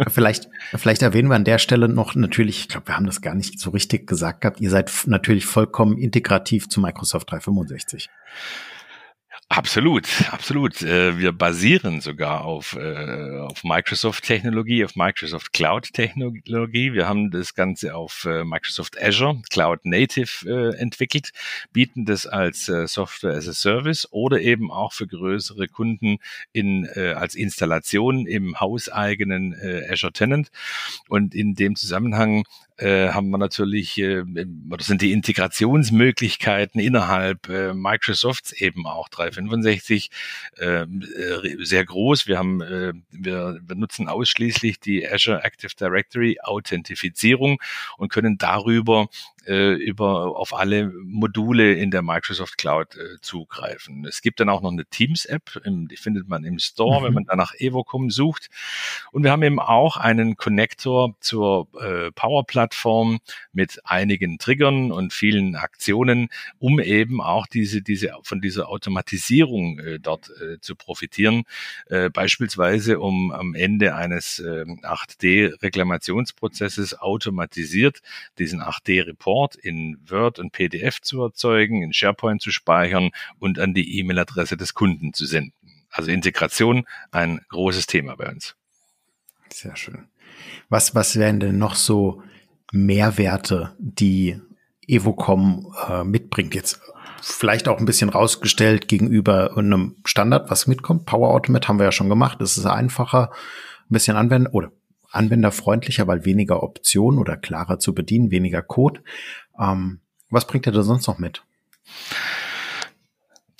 vielleicht, 0.08 0.48
vielleicht 0.76 1.02
erwähnen 1.02 1.28
wir 1.28 1.36
an 1.36 1.44
der 1.44 1.58
Stelle 1.58 1.88
noch 1.88 2.14
natürlich, 2.14 2.60
ich 2.60 2.68
glaube, 2.68 2.88
wir 2.88 2.96
haben 2.96 3.06
das 3.06 3.20
gar 3.20 3.34
nicht 3.34 3.58
so 3.58 3.70
richtig 3.70 4.06
gesagt 4.06 4.42
gehabt, 4.42 4.60
ihr 4.60 4.70
seid 4.70 4.92
natürlich 5.06 5.46
vollkommen 5.46 5.98
integrativ 5.98 6.68
zu 6.68 6.80
Microsoft 6.80 7.30
365. 7.30 8.08
Absolut, 9.48 10.08
absolut. 10.32 10.82
Äh, 10.82 11.18
wir 11.18 11.30
basieren 11.30 12.00
sogar 12.00 12.44
auf, 12.44 12.74
äh, 12.74 13.38
auf 13.38 13.62
Microsoft-Technologie, 13.62 14.84
auf 14.84 14.96
Microsoft 14.96 15.52
Cloud-Technologie. 15.52 16.92
Wir 16.92 17.06
haben 17.06 17.30
das 17.30 17.54
Ganze 17.54 17.94
auf 17.94 18.24
äh, 18.24 18.42
Microsoft 18.42 19.00
Azure 19.00 19.40
Cloud 19.48 19.84
Native 19.84 20.74
entwickelt, 20.78 21.30
bieten 21.72 22.06
das 22.06 22.26
als 22.26 22.66
Software 22.66 23.34
as 23.34 23.48
a 23.48 23.52
Service 23.52 24.08
oder 24.10 24.40
eben 24.40 24.72
auch 24.72 24.92
für 24.92 25.06
größere 25.06 25.68
Kunden 25.68 26.18
in, 26.52 26.88
als 26.88 27.34
Installation 27.34 28.26
im 28.26 28.58
hauseigenen 28.58 29.54
Azure 29.88 30.12
Tenant. 30.12 30.48
Und 31.08 31.34
in 31.34 31.54
dem 31.54 31.76
Zusammenhang 31.76 32.44
haben 32.78 33.30
wir 33.30 33.38
natürlich, 33.38 33.96
oder 33.98 34.84
sind 34.84 35.00
die 35.00 35.12
Integrationsmöglichkeiten 35.12 36.78
innerhalb 36.78 37.48
äh, 37.48 37.72
Microsofts 37.72 38.52
eben 38.52 38.86
auch 38.86 39.08
365 39.36 40.10
äh, 40.58 40.82
äh, 40.82 41.64
sehr 41.64 41.84
groß. 41.84 42.26
Wir 42.26 42.38
haben, 42.38 42.60
äh, 42.60 42.92
wir 43.10 43.60
benutzen 43.62 44.08
ausschließlich 44.08 44.80
die 44.80 45.08
Azure 45.08 45.42
Active 45.44 45.74
Directory 45.78 46.38
Authentifizierung 46.42 47.58
und 47.98 48.10
können 48.10 48.38
darüber 48.38 49.08
äh, 49.46 49.74
über 49.74 50.36
auf 50.36 50.54
alle 50.54 50.92
Module 51.04 51.74
in 51.74 51.90
der 51.90 52.02
Microsoft 52.02 52.58
Cloud 52.58 52.96
äh, 52.96 53.20
zugreifen. 53.20 54.04
Es 54.04 54.20
gibt 54.20 54.40
dann 54.40 54.48
auch 54.48 54.62
noch 54.62 54.72
eine 54.72 54.86
Teams-App, 54.86 55.62
die 55.64 55.96
findet 55.96 56.28
man 56.28 56.44
im 56.44 56.58
Store, 56.58 57.00
mhm. 57.00 57.04
wenn 57.04 57.14
man 57.14 57.24
da 57.24 57.36
nach 57.36 57.54
Evocom 57.54 58.10
sucht. 58.10 58.48
Und 59.12 59.22
wir 59.22 59.30
haben 59.30 59.42
eben 59.42 59.60
auch 59.60 59.96
einen 59.96 60.36
Connector 60.36 61.14
zur 61.20 61.68
äh, 61.80 62.10
Power-Plattform 62.12 63.20
mit 63.52 63.80
einigen 63.84 64.38
Triggern 64.38 64.90
und 64.90 65.12
vielen 65.12 65.54
Aktionen, 65.54 66.28
um 66.58 66.80
eben 66.80 67.20
auch 67.20 67.46
diese, 67.46 67.82
diese 67.82 68.12
von 68.22 68.40
dieser 68.40 68.68
Automatisierung 68.68 69.78
äh, 69.78 70.00
dort 70.00 70.30
äh, 70.40 70.58
zu 70.60 70.74
profitieren. 70.74 71.44
Äh, 71.86 72.10
beispielsweise, 72.10 72.98
um 72.98 73.30
am 73.30 73.54
Ende 73.54 73.94
eines 73.94 74.40
äh, 74.40 74.64
8D-Reklamationsprozesses 74.82 76.98
automatisiert 76.98 78.00
diesen 78.38 78.60
8D-Report 78.60 79.35
Report 79.36 79.56
in 79.56 79.98
Word 80.08 80.38
und 80.38 80.52
PDF 80.52 81.00
zu 81.00 81.22
erzeugen, 81.22 81.82
in 81.82 81.92
SharePoint 81.92 82.40
zu 82.40 82.50
speichern 82.50 83.10
und 83.38 83.58
an 83.58 83.74
die 83.74 83.98
E-Mail-Adresse 83.98 84.56
des 84.56 84.72
Kunden 84.74 85.12
zu 85.12 85.26
senden. 85.26 85.52
Also 85.90 86.10
Integration 86.10 86.86
ein 87.10 87.40
großes 87.48 87.86
Thema 87.86 88.16
bei 88.16 88.30
uns. 88.30 88.56
Sehr 89.52 89.76
schön. 89.76 90.08
Was, 90.68 90.94
was 90.94 91.16
wären 91.16 91.40
denn 91.40 91.58
noch 91.58 91.74
so 91.74 92.22
Mehrwerte, 92.72 93.74
die 93.78 94.40
Evocom 94.86 95.72
äh, 95.88 96.02
mitbringt? 96.04 96.54
Jetzt 96.54 96.80
vielleicht 97.20 97.68
auch 97.68 97.78
ein 97.78 97.86
bisschen 97.86 98.08
rausgestellt 98.08 98.88
gegenüber 98.88 99.56
einem 99.56 99.96
Standard, 100.04 100.50
was 100.50 100.66
mitkommt. 100.66 101.06
Power 101.06 101.30
Automate 101.30 101.68
haben 101.68 101.78
wir 101.78 101.84
ja 101.84 101.92
schon 101.92 102.08
gemacht. 102.08 102.40
Das 102.40 102.56
ist 102.56 102.66
einfacher, 102.66 103.30
ein 103.82 103.92
bisschen 103.92 104.16
anwenden 104.16 104.48
oder 104.48 104.72
anwenderfreundlicher, 105.16 106.06
weil 106.06 106.24
weniger 106.24 106.62
Optionen 106.62 107.18
oder 107.18 107.36
klarer 107.36 107.78
zu 107.78 107.94
bedienen, 107.94 108.30
weniger 108.30 108.62
Code. 108.62 109.02
Ähm, 109.58 110.00
was 110.30 110.46
bringt 110.46 110.66
er 110.66 110.72
da 110.72 110.82
sonst 110.82 111.06
noch 111.06 111.18
mit? 111.18 111.42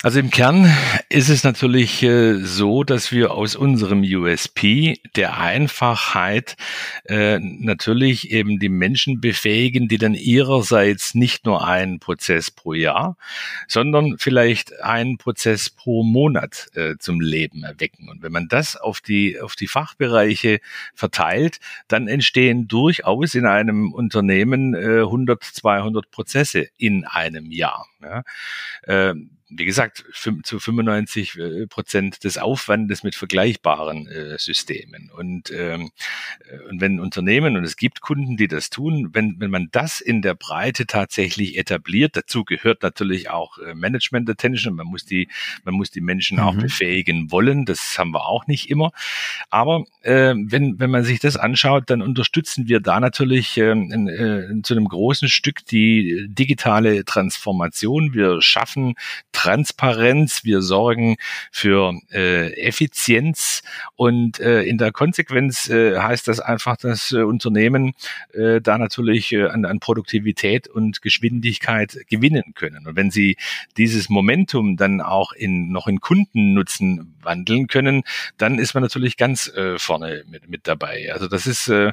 Also 0.07 0.21
im 0.21 0.31
Kern 0.31 0.73
ist 1.09 1.31
es 1.31 1.43
natürlich 1.43 2.01
äh, 2.05 2.35
so, 2.35 2.85
dass 2.85 3.11
wir 3.11 3.33
aus 3.33 3.57
unserem 3.57 4.03
USP 4.03 5.01
der 5.17 5.37
Einfachheit 5.37 6.55
äh, 7.07 7.41
natürlich 7.41 8.31
eben 8.31 8.61
die 8.61 8.69
Menschen 8.69 9.21
befähigen, 9.21 9.89
die 9.89 9.99
dann 9.99 10.15
ihrerseits 10.15 11.17
nicht 11.17 11.45
nur 11.45 11.67
einen 11.67 11.99
Prozess 11.99 12.53
pro 12.53 12.73
Jahr, 12.73 13.17
sondern 13.67 14.17
vielleicht 14.17 14.81
einen 14.81 15.19
Prozess 15.19 15.71
pro 15.71 16.05
Monat 16.05 16.69
äh, 16.77 16.95
zum 17.01 17.21
Leben 17.21 17.65
erwecken. 17.65 18.09
Und 18.09 18.23
wenn 18.23 18.31
man 18.31 18.47
das 18.47 18.77
auf 18.77 19.01
die, 19.01 19.41
auf 19.41 19.57
die 19.57 19.67
Fachbereiche 19.67 20.61
verteilt, 20.95 21.59
dann 21.89 22.07
entstehen 22.07 22.69
durchaus 22.69 23.35
in 23.35 23.45
einem 23.45 23.93
Unternehmen 23.93 24.73
äh, 24.73 25.01
100, 25.01 25.43
200 25.43 26.13
Prozesse 26.13 26.69
in 26.79 27.05
einem 27.05 27.51
Jahr. 27.51 27.89
Ja. 28.01 28.23
Äh, 29.49 29.59
wie 29.59 29.65
gesagt, 29.65 30.05
zu 30.43 30.59
95 30.59 31.39
äh, 31.39 31.67
Prozent 31.67 32.25
des 32.25 32.39
Aufwandes 32.39 33.03
mit 33.03 33.15
vergleichbaren 33.15 34.07
äh, 34.09 34.39
Systemen. 34.39 35.11
Und, 35.17 35.51
ähm, 35.51 35.91
äh, 36.49 36.59
und 36.69 36.81
wenn 36.81 37.01
Unternehmen, 37.01 37.57
und 37.57 37.65
es 37.65 37.77
gibt 37.77 38.01
Kunden, 38.01 38.37
die 38.37 38.49
das 38.49 38.71
tun, 38.71 39.11
wenn, 39.13 39.37
wenn 39.39 39.51
man 39.51 39.69
das 39.73 40.01
in 40.01 40.23
der 40.23 40.35
Breite 40.35 40.87
tatsächlich 40.87 41.57
etabliert, 41.57 42.17
dazu 42.17 42.45
gehört 42.45 42.83
natürlich 42.83 43.31
auch 43.31 43.59
äh, 43.59 43.75
Management 43.75 44.29
Attention, 44.29 44.75
man 44.75 44.87
muss 44.87 45.05
die, 45.05 45.29
man 45.65 45.75
muss 45.75 45.91
die 45.91 46.01
Menschen 46.01 46.39
mhm. 46.39 46.43
auch 46.43 46.57
befähigen 46.57 47.31
wollen, 47.31 47.65
das 47.65 47.99
haben 47.99 48.11
wir 48.13 48.27
auch 48.27 48.47
nicht 48.47 48.69
immer. 48.71 48.91
Aber 49.51 49.85
äh, 50.03 50.35
wenn, 50.37 50.79
wenn 50.81 50.91
man 50.91 51.05
sich 51.05 51.21
das 51.21 51.37
anschaut, 51.37 51.85
dann 51.91 52.03
unterstützen 52.03 52.69
wir 52.69 52.81
da 52.81 53.01
natürlich 53.01 53.57
äh, 53.59 53.71
in, 53.71 54.09
äh, 54.09 54.63
zu 54.63 54.75
einem 54.75 54.89
großen 54.89 55.29
Stück 55.29 55.65
die 55.67 56.27
digitale 56.29 57.05
Transformation. 57.05 58.13
Wir 58.13 58.43
schaffen 58.43 58.95
Transparenz, 59.37 60.45
wir 60.45 60.63
sorgen 60.63 61.17
für 61.53 61.93
äh, 62.11 62.55
Effizienz 62.55 63.63
und 63.95 64.41
äh, 64.41 64.63
in 64.63 64.79
der 64.79 64.93
Konsequenz 64.93 65.69
äh, 65.69 65.99
heißt 65.99 66.27
das 66.27 66.41
einfach, 66.41 66.79
dass 66.79 67.13
äh, 67.13 67.19
Unternehmen 67.19 67.93
äh, 68.33 68.63
da 68.63 68.79
natürlich 68.79 69.33
äh, 69.33 69.45
an, 69.45 69.67
an 69.67 69.79
Produktivität 69.79 70.69
und 70.69 71.03
Geschwindigkeit 71.03 71.99
gewinnen 72.09 72.55
können. 72.55 72.87
Und 72.87 72.97
wenn 72.97 73.11
sie 73.11 73.37
dieses 73.77 74.09
Momentum 74.09 74.79
dann 74.79 75.03
auch 75.03 75.33
in 75.33 75.71
noch 75.71 75.87
in 75.87 76.01
Kundennutzen 76.01 77.15
wandeln 77.21 77.67
können, 77.67 78.05
dann 78.39 78.59
ist 78.59 78.73
man 78.73 78.83
natürlich 78.83 79.19
ganz 79.19 79.49
äh, 79.49 79.79
vorne 79.79 80.25
mit, 80.31 80.49
mit 80.49 80.67
dabei. 80.67 81.13
Also 81.13 81.29
das 81.29 81.47
ist 81.47 81.69
äh, 81.69 81.93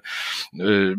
äh, 0.57 0.95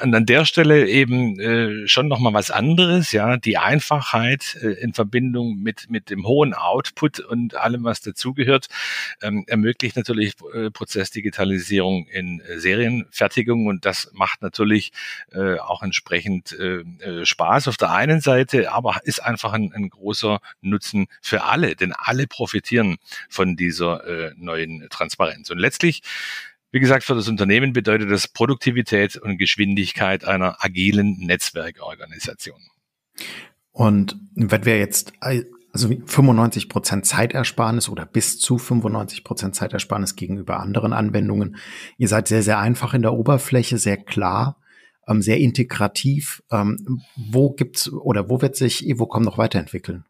an 0.00 0.26
der 0.26 0.46
Stelle 0.46 0.88
eben 0.88 1.38
äh, 1.38 1.86
schon 1.88 2.08
noch 2.08 2.20
mal 2.20 2.32
was 2.32 2.50
anderes, 2.50 3.12
ja, 3.12 3.36
die 3.36 3.58
Einfachheit 3.58 4.56
äh, 4.62 4.68
in 4.80 4.94
Verbindung 4.94 5.41
Verbindung 5.42 5.62
mit, 5.62 5.90
mit 5.90 6.10
dem 6.10 6.26
hohen 6.26 6.54
Output 6.54 7.20
und 7.20 7.56
allem, 7.56 7.84
was 7.84 8.00
dazugehört, 8.00 8.68
ähm, 9.22 9.44
ermöglicht 9.46 9.96
natürlich 9.96 10.34
äh, 10.54 10.70
Prozessdigitalisierung 10.70 12.06
in 12.06 12.40
äh, 12.40 12.58
Serienfertigung 12.58 13.66
und 13.66 13.84
das 13.84 14.10
macht 14.12 14.42
natürlich 14.42 14.92
äh, 15.32 15.58
auch 15.58 15.82
entsprechend 15.82 16.52
äh, 16.52 16.80
äh, 17.00 17.24
Spaß 17.24 17.68
auf 17.68 17.76
der 17.76 17.92
einen 17.92 18.20
Seite, 18.20 18.72
aber 18.72 19.00
ist 19.04 19.22
einfach 19.22 19.52
ein, 19.52 19.72
ein 19.72 19.90
großer 19.90 20.40
Nutzen 20.60 21.06
für 21.20 21.44
alle, 21.44 21.76
denn 21.76 21.92
alle 21.92 22.26
profitieren 22.26 22.96
von 23.28 23.56
dieser 23.56 24.32
neuen 24.36 24.86
Transparenz. 24.90 25.50
Und 25.50 25.58
letztlich 25.58 26.02
wie 26.70 26.80
gesagt, 26.80 27.04
für 27.04 27.14
das 27.14 27.28
Unternehmen 27.28 27.74
bedeutet 27.74 28.10
das 28.10 28.28
Produktivität 28.28 29.16
und 29.16 29.36
Geschwindigkeit 29.36 30.24
einer 30.24 30.64
agilen 30.64 31.18
Netzwerkorganisation. 31.18 32.62
Und 33.72 34.18
wenn 34.34 34.64
wir 34.64 34.78
jetzt 34.78 35.12
also 35.72 35.88
95 35.88 36.68
Prozent 36.68 37.06
Zeitersparnis 37.06 37.88
oder 37.88 38.04
bis 38.04 38.38
zu 38.38 38.58
95 38.58 39.24
Prozent 39.24 39.54
Zeitersparnis 39.54 40.16
gegenüber 40.16 40.60
anderen 40.60 40.92
Anwendungen. 40.92 41.56
Ihr 41.96 42.08
seid 42.08 42.28
sehr, 42.28 42.42
sehr 42.42 42.58
einfach 42.58 42.92
in 42.94 43.02
der 43.02 43.14
Oberfläche, 43.14 43.78
sehr 43.78 43.96
klar, 43.96 44.58
ähm, 45.08 45.22
sehr 45.22 45.38
integrativ. 45.38 46.42
Ähm, 46.50 47.00
wo 47.16 47.50
gibt's 47.50 47.90
oder 47.90 48.28
wo 48.28 48.42
wird 48.42 48.54
sich 48.54 48.86
Evocom 48.86 49.22
noch 49.22 49.38
weiterentwickeln? 49.38 50.04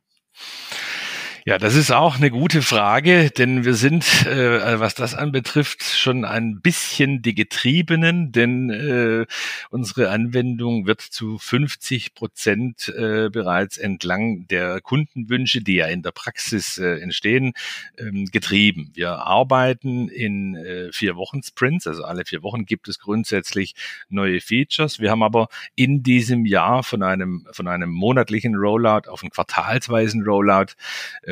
Ja, 1.45 1.59
das 1.59 1.75
ist 1.75 1.91
auch 1.91 2.19
eine 2.19 2.31
gute 2.31 2.63
Frage, 2.63 3.31
denn 3.31 3.65
wir 3.65 3.75
sind, 3.75 4.27
äh, 4.27 4.79
was 4.79 4.95
das 4.95 5.17
anbetrifft, 5.17 5.83
schon 5.83 6.25
ein 6.25 6.61
bisschen 6.61 7.21
die 7.21 7.35
Getriebenen, 7.35 8.31
denn 8.31 8.71
äh, 8.71 9.27
unsere 9.69 10.11
Anwendung 10.11 10.87
wird 10.87 11.01
zu 11.01 11.39
50 11.39 12.15
Prozent 12.15 12.95
äh, 12.97 13.29
bereits 13.29 13.77
entlang 13.77 14.47
der 14.47 14.81
Kundenwünsche, 14.81 15.63
die 15.63 15.75
ja 15.75 15.87
in 15.87 16.03
der 16.03 16.13
Praxis 16.13 16.79
äh, 16.79 17.01
entstehen, 17.01 17.55
ähm, 17.99 18.27
getrieben. 18.27 18.93
Wir 18.95 19.11
arbeiten 19.11 20.09
in 20.11 20.55
äh, 20.55 20.93
vier 20.93 21.17
Wochen 21.17 21.43
Sprints, 21.43 21.89
also 21.89 22.05
alle 22.05 22.25
vier 22.25 22.45
Wochen 22.45 22.67
gibt 22.67 22.87
es 22.87 23.01
grundsätzlich 23.01 23.75
neue 24.09 24.41
Features. 24.41 25.01
Wir 25.01 25.11
haben 25.11 25.25
aber 25.25 25.49
in 25.75 26.05
diesem 26.05 26.47
Jahr 26.47 26.85
von 26.85 27.03
einem 27.03 27.49
von 27.51 27.67
einem 27.67 27.91
monatlichen 27.91 28.55
Rollout 28.55 29.09
auf 29.09 29.25
einen 29.25 29.31
quartalsweisen 29.31 30.23
Rollout 30.23 30.75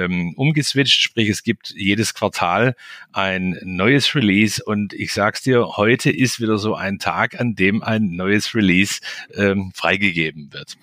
ähm, 0.01 0.35
umgeswitcht, 0.37 1.01
sprich 1.01 1.29
es 1.29 1.43
gibt 1.43 1.73
jedes 1.77 2.15
Quartal 2.15 2.75
ein 3.13 3.59
neues 3.63 4.15
Release 4.15 4.63
und 4.65 4.93
ich 4.93 5.13
sag's 5.13 5.43
dir, 5.43 5.77
heute 5.77 6.11
ist 6.11 6.41
wieder 6.41 6.59
so 6.59 6.75
ein 6.75 6.99
Tag, 6.99 7.39
an 7.39 7.55
dem 7.55 7.83
ein 7.83 8.13
neues 8.13 8.55
Release 8.55 9.01
ähm, 9.35 9.73
freigegeben 9.75 10.53
wird. 10.53 10.77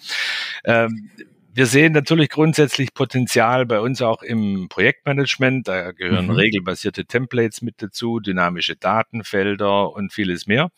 Ähm, 0.66 1.10
wir 1.58 1.66
sehen 1.66 1.92
natürlich 1.92 2.30
grundsätzlich 2.30 2.94
Potenzial 2.94 3.66
bei 3.66 3.80
uns 3.80 4.04
auch 4.04 4.22
im 4.22 4.68
Projektmanagement. 4.70 5.68
Da 5.68 5.92
gehören 5.92 6.28
mhm. 6.28 6.36
regelbasierte 6.36 7.06
Templates 7.06 7.64
mit 7.64 7.82
dazu, 7.82 8.20
dynamische 8.20 8.76
Datenfelder 8.76 9.92
und 9.92 10.14
vieles 10.14 10.46
mehr. 10.46 10.70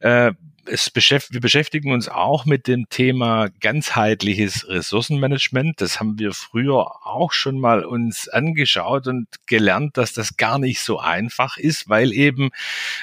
Äh, 0.00 0.32
es 0.70 0.90
beschäft 0.90 1.32
wir 1.32 1.40
beschäftigen 1.40 1.92
uns 1.92 2.08
auch 2.08 2.44
mit 2.44 2.66
dem 2.66 2.88
Thema 2.88 3.48
ganzheitliches 3.60 4.68
Ressourcenmanagement. 4.68 5.80
Das 5.80 6.00
haben 6.00 6.18
wir 6.18 6.32
früher 6.32 7.06
auch 7.06 7.32
schon 7.32 7.58
mal 7.58 7.84
uns 7.84 8.28
angeschaut 8.28 9.06
und 9.06 9.26
gelernt, 9.46 9.96
dass 9.96 10.12
das 10.12 10.36
gar 10.36 10.58
nicht 10.58 10.80
so 10.80 11.00
einfach 11.00 11.56
ist, 11.56 11.88
weil 11.88 12.12
eben 12.12 12.50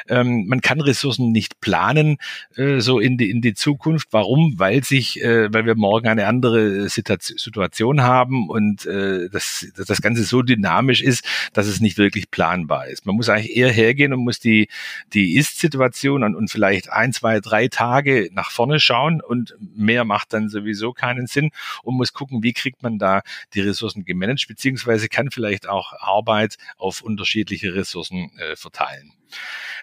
ähm, 0.07 0.45
man 0.47 0.61
kann 0.61 0.81
Ressourcen 0.81 1.31
nicht 1.31 1.59
planen 1.59 2.17
äh, 2.55 2.79
so 2.79 2.99
in 2.99 3.17
die 3.17 3.29
in 3.29 3.41
die 3.41 3.53
Zukunft. 3.53 4.07
Warum? 4.11 4.55
Weil 4.57 4.83
sich, 4.83 5.21
äh, 5.21 5.53
weil 5.53 5.65
wir 5.65 5.75
morgen 5.75 6.07
eine 6.07 6.27
andere 6.27 6.89
Situation 6.89 8.01
haben 8.01 8.49
und 8.49 8.85
äh, 8.85 9.29
das 9.29 9.67
das 9.75 10.01
Ganze 10.01 10.23
so 10.23 10.41
dynamisch 10.41 11.01
ist, 11.01 11.25
dass 11.53 11.67
es 11.67 11.81
nicht 11.81 11.97
wirklich 11.97 12.31
planbar 12.31 12.87
ist. 12.87 13.05
Man 13.05 13.15
muss 13.15 13.29
eigentlich 13.29 13.55
eher 13.55 13.71
hergehen 13.71 14.13
und 14.13 14.23
muss 14.23 14.39
die 14.39 14.69
die 15.13 15.35
Ist-Situation 15.35 16.23
und, 16.23 16.35
und 16.35 16.49
vielleicht 16.49 16.91
ein, 16.91 17.11
zwei, 17.13 17.39
drei 17.39 17.56
Tage 17.65 18.29
nach 18.31 18.51
vorne 18.51 18.79
schauen 18.79 19.21
und 19.21 19.55
mehr 19.59 20.05
macht 20.05 20.33
dann 20.33 20.49
sowieso 20.49 20.93
keinen 20.93 21.25
Sinn 21.25 21.49
und 21.81 21.95
muss 21.95 22.13
gucken, 22.13 22.43
wie 22.43 22.53
kriegt 22.53 22.83
man 22.83 22.99
da 22.99 23.21
die 23.55 23.61
Ressourcen 23.61 24.05
gemanagt, 24.05 24.45
beziehungsweise 24.47 25.09
kann 25.09 25.31
vielleicht 25.31 25.67
auch 25.67 25.93
Arbeit 25.93 26.57
auf 26.77 27.01
unterschiedliche 27.01 27.73
Ressourcen 27.73 28.31
äh, 28.37 28.55
verteilen. 28.55 29.13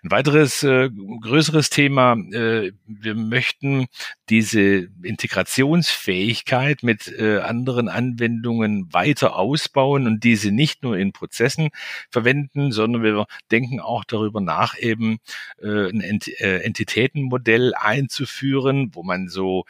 Ein 0.03 0.11
weiteres 0.11 0.63
äh, 0.63 0.91
größeres 1.21 1.71
Thema, 1.71 2.15
äh, 2.33 2.73
wir 2.87 3.15
möchten 3.15 3.87
diese 4.29 4.89
Integrationsfähigkeit 5.03 6.83
mit 6.83 7.09
äh, 7.09 7.39
anderen 7.39 7.89
Anwendungen 7.89 8.93
weiter 8.93 9.37
ausbauen 9.37 10.07
und 10.07 10.23
diese 10.23 10.51
nicht 10.51 10.83
nur 10.83 10.99
in 10.99 11.13
Prozessen 11.13 11.71
verwenden, 12.11 12.71
sondern 12.71 13.03
wir 13.03 13.27
denken 13.51 13.81
auch 13.81 14.05
darüber 14.05 14.43
nach, 14.43 14.79
eben 14.79 15.19
äh, 15.63 15.89
ein 15.89 16.03
Ent 16.03 16.29
äh, 16.41 16.59
Entitätenmodell 16.59 17.73
einzuführen, 17.75 18.91
wo 18.93 19.03
man 19.03 19.29
so 19.29 19.65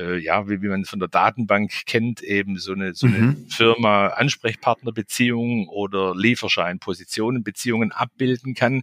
äh, 0.00 0.18
ja, 0.18 0.48
wie, 0.48 0.62
wie 0.62 0.68
man 0.68 0.84
von 0.84 0.98
der 0.98 1.08
Datenbank 1.08 1.86
kennt, 1.86 2.22
eben 2.22 2.58
so 2.58 2.72
eine, 2.72 2.94
so 2.94 3.06
eine 3.06 3.18
mhm. 3.18 3.46
Firma 3.48 4.08
Ansprechpartnerbeziehungen 4.08 5.68
oder 5.68 6.14
Lieferschein-Positionenbeziehungen 6.16 7.92
abbilden 7.92 8.54
kann, 8.54 8.82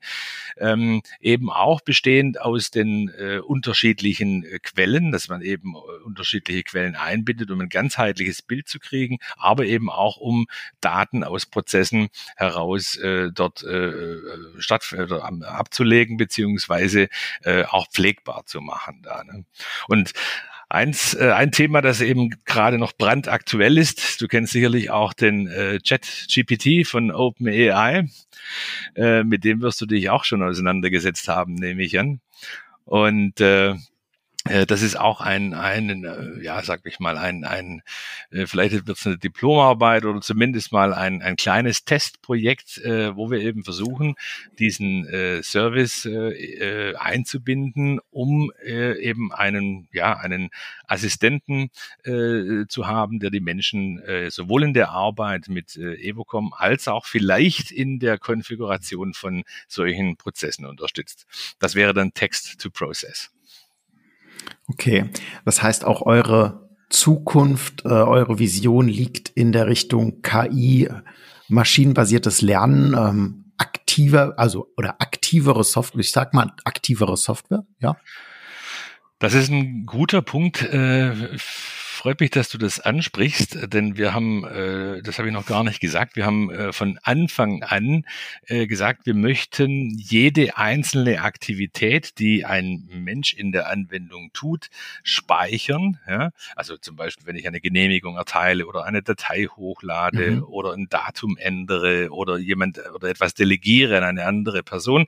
ähm, 0.58 1.01
eben 1.19 1.49
auch 1.49 1.82
bestehend 1.82 2.39
aus 2.39 2.71
den 2.71 3.10
äh, 3.10 3.39
unterschiedlichen 3.39 4.43
äh, 4.43 4.60
Quellen, 4.60 5.12
dass 5.12 5.27
man 5.27 5.41
eben 5.41 5.73
äh, 5.75 6.03
unterschiedliche 6.03 6.63
Quellen 6.63 6.95
einbindet, 6.95 7.51
um 7.51 7.62
ein 7.62 7.69
ganzheitliches 7.69 8.41
Bild 8.41 8.67
zu 8.67 8.80
kriegen, 8.80 9.17
aber 9.38 9.65
eben 9.65 9.89
auch 9.89 10.17
um 10.17 10.47
Daten 10.82 11.23
aus 11.23 11.45
Prozessen 11.45 12.10
heraus 12.36 12.95
äh, 12.97 13.32
dort 13.34 13.63
äh, 13.63 13.88
äh 13.89 14.17
statt 14.60 14.93
äh, 14.93 15.13
abzulegen 15.13 16.17
beziehungsweise 16.17 17.10
äh, 17.43 17.63
auch 17.63 17.88
pflegbar 17.89 18.45
zu 18.45 18.62
machen 18.62 19.01
da. 19.01 19.23
Ne? 19.23 19.45
Und 19.88 20.13
Eins, 20.69 21.13
äh, 21.13 21.32
ein 21.32 21.51
Thema, 21.51 21.82
das 21.82 22.01
eben 22.01 22.32
gerade 22.43 22.77
noch 22.77 22.91
brandaktuell 22.91 23.77
ist. 23.77 24.21
Du 24.21 24.27
kennst 24.27 24.51
sicherlich 24.51 24.89
auch 24.89 25.13
den 25.13 25.47
äh, 25.47 25.80
Chat 25.80 26.27
GPT 26.27 26.86
von 26.86 27.12
OpenAI. 27.12 28.10
Äh, 28.95 29.23
mit 29.23 29.45
dem 29.45 29.62
wirst 29.62 29.80
du 29.80 29.86
dich 29.86 30.10
auch 30.10 30.25
schon 30.25 30.43
auseinandergesetzt 30.43 31.30
haben, 31.30 31.56
nehme 31.56 31.84
ich 31.84 31.97
an. 31.97 32.19
Und 32.84 33.39
äh, 33.39 33.75
das 34.67 34.81
ist 34.81 34.99
auch 34.99 35.21
ein, 35.21 35.53
ein 35.53 36.03
äh, 36.03 36.43
ja, 36.43 36.62
sag 36.63 36.81
ich 36.86 36.99
mal, 36.99 37.17
ein, 37.17 37.43
ein 37.43 37.81
äh, 38.31 38.45
vielleicht 38.47 38.88
wird 38.88 38.97
es 38.97 39.05
eine 39.05 39.17
Diplomarbeit 39.17 40.05
oder 40.05 40.21
zumindest 40.21 40.71
mal 40.71 40.93
ein, 40.93 41.21
ein 41.21 41.36
kleines 41.36 41.86
Testprojekt, 41.86 42.77
äh, 42.79 43.15
wo 43.15 43.31
wir 43.31 43.39
eben 43.39 43.63
versuchen, 43.63 44.15
diesen 44.60 45.07
äh, 45.07 45.43
Service 45.43 46.05
äh, 46.05 46.95
einzubinden, 46.95 47.99
um 48.12 48.51
äh, 48.63 48.99
eben 48.99 49.31
einen, 49.33 49.88
ja, 49.91 50.17
einen 50.17 50.49
Assistenten 50.88 51.69
äh, 52.03 52.65
zu 52.67 52.88
haben, 52.88 53.19
der 53.19 53.29
die 53.29 53.39
Menschen 53.39 53.99
äh, 53.99 54.31
sowohl 54.31 54.63
in 54.63 54.73
der 54.73 54.89
Arbeit 54.89 55.47
mit 55.47 55.75
äh, 55.77 55.95
Evocom 55.95 56.53
als 56.53 56.88
auch 56.88 57.05
vielleicht 57.05 57.71
in 57.71 57.99
der 57.99 58.17
Konfiguration 58.17 59.13
von 59.13 59.43
solchen 59.67 60.17
Prozessen 60.17 60.65
unterstützt. 60.65 61.25
Das 61.60 61.75
wäre 61.75 61.93
dann 61.93 62.13
Text 62.13 62.60
to 62.60 62.69
Process. 62.69 63.31
Okay, 64.67 65.10
das 65.45 65.62
heißt 65.63 65.86
auch 65.86 66.01
eure 66.01 66.69
Zukunft, 66.89 67.86
äh, 67.86 67.89
eure 67.89 68.39
Vision 68.39 68.88
liegt 68.88 69.29
in 69.29 69.51
der 69.51 69.67
Richtung 69.67 70.21
KI, 70.21 70.89
maschinenbasiertes 71.49 72.41
Lernen, 72.41 72.93
ähm, 72.93 73.51
aktiver, 73.57 74.33
also 74.38 74.71
oder 74.77 75.01
aktivere 75.01 75.63
Software. 75.63 76.01
Ich 76.01 76.12
sag 76.12 76.33
mal 76.33 76.53
aktivere 76.63 77.17
Software, 77.17 77.65
ja. 77.79 77.97
Das 79.19 79.33
ist 79.33 79.49
ein 79.49 79.86
guter 79.86 80.21
Punkt. 80.21 80.62
Äh, 80.62 81.38
freut 81.97 82.19
mich, 82.19 82.29
dass 82.29 82.49
du 82.49 82.57
das 82.57 82.79
ansprichst, 82.79 83.73
denn 83.73 83.97
wir 83.97 84.13
haben, 84.13 84.45
äh, 84.45 85.01
das 85.01 85.17
habe 85.17 85.27
ich 85.27 85.33
noch 85.33 85.47
gar 85.47 85.63
nicht 85.63 85.79
gesagt, 85.79 86.15
wir 86.15 86.25
haben 86.25 86.51
äh, 86.51 86.71
von 86.71 86.99
Anfang 87.01 87.63
an 87.63 88.05
äh, 88.45 88.67
gesagt, 88.67 89.05
wir 89.05 89.15
möchten 89.15 89.89
jede 89.97 90.57
einzelne 90.57 91.21
Aktivität, 91.21 92.19
die 92.19 92.45
ein 92.45 92.88
Mensch 92.91 93.33
in 93.33 93.51
der 93.51 93.69
Anwendung 93.69 94.29
tut, 94.31 94.67
speichern. 95.01 95.99
Ja? 96.07 96.29
Also 96.55 96.77
zum 96.77 96.95
Beispiel, 96.95 97.25
wenn 97.25 97.36
ich 97.36 97.47
eine 97.47 97.60
Genehmigung 97.60 98.15
erteile 98.15 98.67
oder 98.67 98.86
eine 98.86 99.01
Datei 99.01 99.47
hochlade 99.47 100.31
mhm. 100.31 100.43
oder 100.43 100.73
ein 100.73 100.88
Datum 100.89 101.36
ändere 101.38 102.10
oder 102.12 102.38
jemand 102.38 102.79
oder 102.93 103.10
etwas 103.10 103.33
delegiere 103.33 103.97
an 103.97 104.03
eine 104.03 104.25
andere 104.25 104.62
Person. 104.62 105.07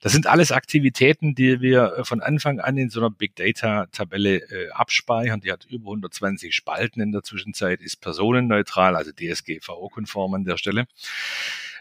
Das 0.00 0.12
sind 0.12 0.26
alles 0.26 0.50
Aktivitäten, 0.50 1.36
die 1.36 1.60
wir 1.60 2.02
von 2.02 2.20
Anfang 2.20 2.58
an 2.58 2.76
in 2.76 2.90
so 2.90 2.98
einer 2.98 3.10
Big 3.10 3.36
Data 3.36 3.86
Tabelle 3.92 4.38
äh, 4.38 4.70
abspeichern. 4.70 5.40
Die 5.40 5.52
hat 5.52 5.66
über 5.66 5.90
120 5.90 6.23
24 6.24 6.54
Spalten 6.54 7.00
in 7.00 7.12
der 7.12 7.22
Zwischenzeit, 7.22 7.80
ist 7.82 8.00
personenneutral, 8.00 8.96
also 8.96 9.12
DSGVO-konform 9.12 10.34
an 10.34 10.44
der 10.44 10.56
Stelle. 10.56 10.86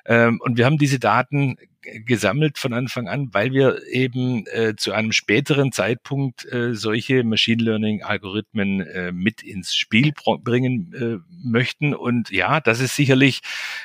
Ähm, 0.05 0.39
und 0.41 0.57
wir 0.57 0.65
haben 0.65 0.77
diese 0.77 0.99
Daten 0.99 1.57
gesammelt 1.83 2.57
von 2.57 2.73
Anfang 2.73 3.07
an, 3.07 3.29
weil 3.33 3.51
wir 3.51 3.85
eben 3.87 4.45
äh, 4.47 4.75
zu 4.75 4.93
einem 4.93 5.11
späteren 5.11 5.71
Zeitpunkt 5.71 6.45
äh, 6.51 6.73
solche 6.73 7.23
Machine 7.23 7.63
Learning 7.63 8.03
Algorithmen 8.03 8.81
äh, 8.81 9.11
mit 9.11 9.43
ins 9.43 9.75
Spiel 9.75 10.13
bringen 10.43 10.93
äh, 10.93 11.33
möchten. 11.43 11.93
Und 11.93 12.29
ja, 12.31 12.59
das 12.59 12.79
ist 12.79 12.95
sicherlich 12.95 13.41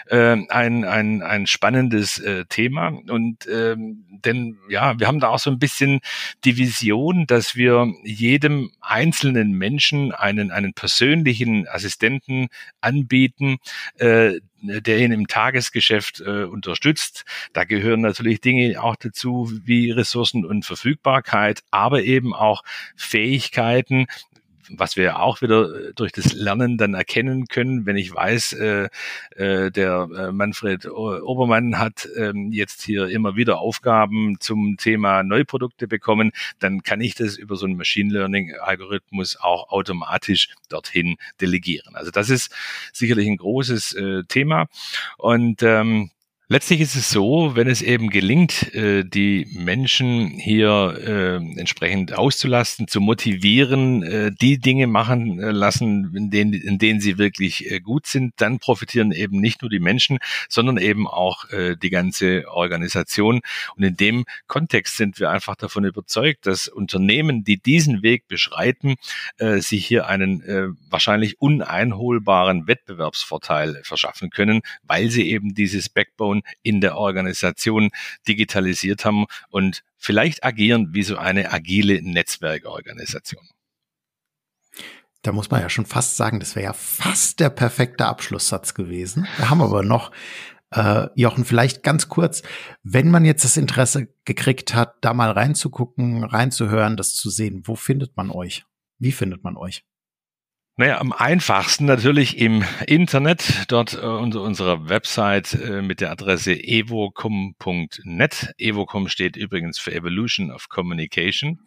äh, 0.06 0.36
ein, 0.48 0.84
ein, 0.84 1.22
ein 1.22 1.46
spannendes 1.46 2.18
äh, 2.18 2.44
Thema. 2.48 2.88
Und 3.08 3.46
ähm, 3.48 4.04
denn 4.24 4.58
ja, 4.68 4.98
wir 4.98 5.06
haben 5.06 5.20
da 5.20 5.28
auch 5.28 5.38
so 5.38 5.50
ein 5.50 5.58
bisschen 5.58 6.00
die 6.44 6.56
Vision, 6.56 7.26
dass 7.26 7.56
wir 7.56 7.92
jedem 8.04 8.70
einzelnen 8.80 9.52
Menschen 9.52 10.12
einen, 10.12 10.50
einen 10.50 10.72
persönlichen 10.72 11.66
Assistenten 11.68 12.48
anbieten, 12.80 13.58
äh, 13.98 14.40
der 14.60 14.98
ihn 14.98 15.12
im 15.12 15.26
Tagesgeschäft 15.26 16.20
äh, 16.20 16.44
unterstützt. 16.44 17.24
Da 17.52 17.64
gehören 17.64 18.00
natürlich 18.00 18.40
Dinge 18.40 18.82
auch 18.82 18.96
dazu 18.96 19.50
wie 19.64 19.90
Ressourcen 19.90 20.44
und 20.44 20.64
Verfügbarkeit, 20.64 21.62
aber 21.70 22.02
eben 22.02 22.34
auch 22.34 22.62
Fähigkeiten, 22.96 24.06
was 24.70 24.96
wir 24.96 25.20
auch 25.20 25.40
wieder 25.40 25.88
äh, 25.88 25.92
durch 25.94 26.12
das 26.12 26.32
Lernen 26.32 26.78
dann 26.78 26.94
erkennen 26.94 27.46
können, 27.46 27.86
wenn 27.86 27.96
ich 27.96 28.14
weiß, 28.14 28.52
äh, 28.54 28.88
äh, 29.36 29.70
der 29.70 30.08
äh, 30.16 30.32
Manfred 30.32 30.86
Obermann 30.86 31.78
hat 31.78 32.06
äh, 32.16 32.32
jetzt 32.50 32.82
hier 32.82 33.08
immer 33.08 33.36
wieder 33.36 33.58
Aufgaben 33.58 34.36
zum 34.40 34.76
Thema 34.76 35.22
Neuprodukte 35.22 35.88
bekommen, 35.88 36.32
dann 36.58 36.82
kann 36.82 37.00
ich 37.00 37.14
das 37.14 37.36
über 37.36 37.56
so 37.56 37.66
einen 37.66 37.76
Machine 37.76 38.12
Learning 38.12 38.54
Algorithmus 38.60 39.36
auch 39.40 39.70
automatisch 39.70 40.50
dorthin 40.68 41.16
delegieren. 41.40 41.94
Also 41.94 42.10
das 42.10 42.30
ist 42.30 42.54
sicherlich 42.92 43.28
ein 43.28 43.36
großes 43.36 43.94
äh, 43.94 44.24
Thema 44.24 44.66
und 45.16 45.62
ähm, 45.62 46.10
Letztlich 46.50 46.80
ist 46.80 46.94
es 46.94 47.10
so, 47.10 47.56
wenn 47.56 47.68
es 47.68 47.82
eben 47.82 48.08
gelingt, 48.08 48.74
äh, 48.74 49.04
die 49.04 49.46
Menschen 49.52 50.28
hier 50.28 50.98
äh, 50.98 51.60
entsprechend 51.60 52.16
auszulasten, 52.16 52.88
zu 52.88 53.02
motivieren, 53.02 54.02
äh, 54.02 54.32
die 54.32 54.58
Dinge 54.58 54.86
machen 54.86 55.36
lassen, 55.36 56.16
in 56.16 56.30
denen, 56.30 56.54
in 56.54 56.78
denen 56.78 57.02
sie 57.02 57.18
wirklich 57.18 57.68
gut 57.84 58.06
sind, 58.06 58.32
dann 58.38 58.60
profitieren 58.60 59.12
eben 59.12 59.42
nicht 59.42 59.60
nur 59.60 59.68
die 59.68 59.78
Menschen, 59.78 60.20
sondern 60.48 60.78
eben 60.78 61.06
auch 61.06 61.44
die 61.82 61.90
ganze 61.90 62.44
Organisation. 62.48 63.40
Und 63.76 63.82
in 63.82 63.96
dem 63.96 64.24
Kontext 64.46 64.96
sind 64.96 65.18
wir 65.20 65.30
einfach 65.30 65.56
davon 65.56 65.84
überzeugt, 65.84 66.46
dass 66.46 66.68
Unternehmen, 66.68 67.44
die 67.44 67.58
diesen 67.58 68.02
Weg 68.02 68.28
beschreiten, 68.28 68.94
sich 69.38 69.86
hier 69.86 70.06
einen 70.06 70.76
wahrscheinlich 70.88 71.40
uneinholbaren 71.40 72.66
Wettbewerbsvorteil 72.66 73.80
verschaffen 73.82 74.30
können, 74.30 74.60
weil 74.82 75.10
sie 75.10 75.30
eben 75.30 75.54
dieses 75.54 75.88
Backbone 75.88 76.37
Organisation 76.38 76.42
in 76.62 76.80
der 76.80 76.96
Organisation 76.96 77.90
digitalisiert 78.26 79.04
haben 79.04 79.26
und 79.50 79.82
vielleicht 79.96 80.44
agieren 80.44 80.88
wie 80.92 81.02
so 81.02 81.16
eine 81.16 81.52
agile 81.52 82.02
Netzwerkorganisation. 82.02 83.42
Da 85.22 85.32
muss 85.32 85.50
man 85.50 85.60
ja 85.60 85.68
schon 85.68 85.86
fast 85.86 86.16
sagen, 86.16 86.40
das 86.40 86.54
wäre 86.54 86.66
ja 86.66 86.72
fast 86.72 87.40
der 87.40 87.50
perfekte 87.50 88.06
Abschlusssatz 88.06 88.74
gewesen. 88.74 89.26
Wir 89.36 89.50
haben 89.50 89.62
aber 89.62 89.82
noch 89.82 90.10
Äh, 90.70 91.08
Jochen, 91.14 91.46
vielleicht 91.46 91.82
ganz 91.82 92.10
kurz, 92.10 92.42
wenn 92.82 93.10
man 93.10 93.24
jetzt 93.24 93.42
das 93.42 93.56
Interesse 93.56 94.08
gekriegt 94.26 94.74
hat, 94.74 94.96
da 95.00 95.14
mal 95.14 95.30
reinzugucken, 95.30 96.24
reinzuhören, 96.24 96.98
das 96.98 97.14
zu 97.14 97.30
sehen, 97.30 97.62
wo 97.64 97.74
findet 97.74 98.18
man 98.18 98.30
euch? 98.30 98.66
Wie 98.98 99.12
findet 99.12 99.42
man 99.44 99.56
euch? 99.56 99.86
Naja, 100.80 101.00
am 101.00 101.12
einfachsten 101.12 101.86
natürlich 101.86 102.38
im 102.38 102.64
Internet, 102.86 103.64
dort 103.66 103.94
äh, 103.94 104.06
unter 104.06 104.42
unserer 104.42 104.88
Website 104.88 105.54
äh, 105.54 105.82
mit 105.82 106.00
der 106.00 106.12
Adresse 106.12 106.52
evocom.net. 106.52 108.54
Evocom 108.58 109.08
steht 109.08 109.36
übrigens 109.36 109.80
für 109.80 109.92
Evolution 109.92 110.52
of 110.52 110.68
Communication. 110.68 111.58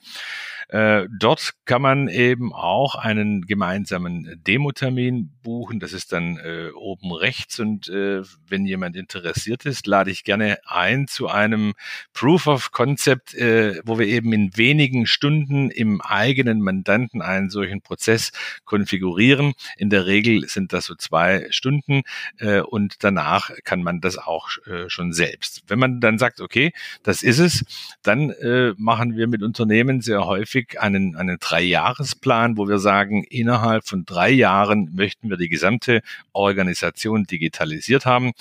Äh, 0.71 1.09
dort 1.11 1.51
kann 1.65 1.81
man 1.81 2.07
eben 2.07 2.53
auch 2.53 2.95
einen 2.95 3.41
gemeinsamen 3.41 4.41
Demo-Termin 4.47 5.29
buchen. 5.43 5.81
Das 5.81 5.91
ist 5.91 6.13
dann 6.13 6.37
äh, 6.37 6.69
oben 6.73 7.11
rechts. 7.11 7.59
Und 7.59 7.89
äh, 7.89 8.21
wenn 8.47 8.65
jemand 8.65 8.95
interessiert 8.95 9.65
ist, 9.65 9.85
lade 9.85 10.11
ich 10.11 10.23
gerne 10.23 10.59
ein 10.65 11.09
zu 11.09 11.27
einem 11.27 11.73
Proof 12.13 12.47
of 12.47 12.71
Concept, 12.71 13.33
äh, 13.33 13.81
wo 13.83 13.99
wir 13.99 14.07
eben 14.07 14.31
in 14.31 14.55
wenigen 14.55 15.07
Stunden 15.07 15.69
im 15.69 15.99
eigenen 15.99 16.61
Mandanten 16.61 17.21
einen 17.21 17.49
solchen 17.49 17.81
Prozess 17.81 18.31
konfigurieren. 18.63 19.51
In 19.75 19.89
der 19.89 20.05
Regel 20.05 20.47
sind 20.47 20.71
das 20.71 20.85
so 20.85 20.95
zwei 20.95 21.47
Stunden 21.49 22.03
äh, 22.37 22.61
und 22.61 23.03
danach 23.03 23.51
kann 23.65 23.83
man 23.83 23.99
das 23.99 24.17
auch 24.17 24.49
schon 24.87 25.11
selbst. 25.13 25.63
Wenn 25.67 25.79
man 25.79 25.99
dann 25.99 26.17
sagt, 26.17 26.39
okay, 26.39 26.71
das 27.03 27.23
ist 27.23 27.39
es, 27.39 27.65
dann 28.03 28.33
machen 28.77 29.15
wir 29.15 29.27
mit 29.27 29.43
Unternehmen 29.43 30.01
sehr 30.01 30.25
häufig 30.25 30.60
häufig 30.61 30.79
einen, 30.79 31.15
einen 31.15 31.37
Dreijahresplan, 31.39 32.57
wo 32.57 32.67
wir 32.67 32.79
sagen, 32.79 33.23
innerhalb 33.23 33.87
von 33.87 34.05
drei 34.05 34.29
Jahren 34.29 34.89
möchten 34.93 35.29
wir 35.29 35.37
die 35.37 35.49
gesamte 35.49 36.01
Organisation 36.33 37.23
digitalisiert 37.25 38.05
haben. 38.05 38.31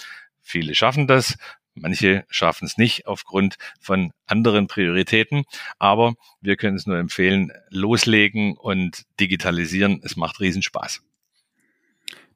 Viele 0.41 0.75
schaffen 0.75 1.07
das, 1.07 1.37
Manche 1.75 2.27
schaffen 2.29 2.67
es 2.67 2.77
nicht 2.77 3.07
aufgrund 3.07 3.55
von 3.81 4.13
anderen 4.27 4.67
Prioritäten, 4.67 5.45
aber 5.79 6.15
wir 6.41 6.57
können 6.57 6.77
es 6.77 6.85
nur 6.85 6.99
empfehlen, 6.99 7.53
loslegen 7.71 8.57
und 8.57 9.05
digitalisieren. 9.21 10.01
Es 10.03 10.17
macht 10.17 10.41
Riesenspaß. 10.41 11.01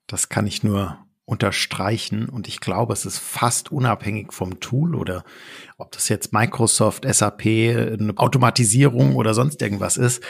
Das 0.07 0.29
kann 0.29 0.47
ich 0.47 0.63
nur 0.63 1.05
unterstreichen 1.27 2.29
und 2.29 2.49
ich 2.49 2.61
glaube, 2.61 2.93
es 2.93 3.07
ist 3.07 3.19
fast 3.19 3.73
unabhängig 3.73 4.33
vom 4.33 4.61
Tool 4.61 4.95
oder 4.95 5.25
ob 5.79 5.93
das 5.93 6.09
jetzt 6.09 6.33
Microsoft, 6.33 7.07
SAP, 7.11 7.47
eine 7.47 8.13
Automatisierung 8.17 9.17
oder 9.17 9.33
sonst 9.33 9.63
irgendwas 9.63 9.97
ist. 9.97 10.23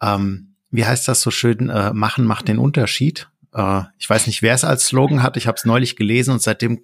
Ähm, 0.00 0.54
wie 0.70 0.84
heißt 0.84 1.06
das 1.06 1.22
so 1.22 1.30
schön? 1.30 1.68
Äh, 1.68 1.92
machen 1.92 2.24
macht 2.24 2.48
den 2.48 2.58
Unterschied. 2.58 3.28
Äh, 3.54 3.82
ich 3.98 4.10
weiß 4.10 4.26
nicht, 4.26 4.42
wer 4.42 4.54
es 4.54 4.64
als 4.64 4.86
Slogan 4.86 5.22
hat. 5.22 5.36
Ich 5.36 5.46
habe 5.46 5.56
es 5.56 5.64
neulich 5.64 5.94
gelesen 5.94 6.32
und 6.32 6.42
seitdem 6.42 6.82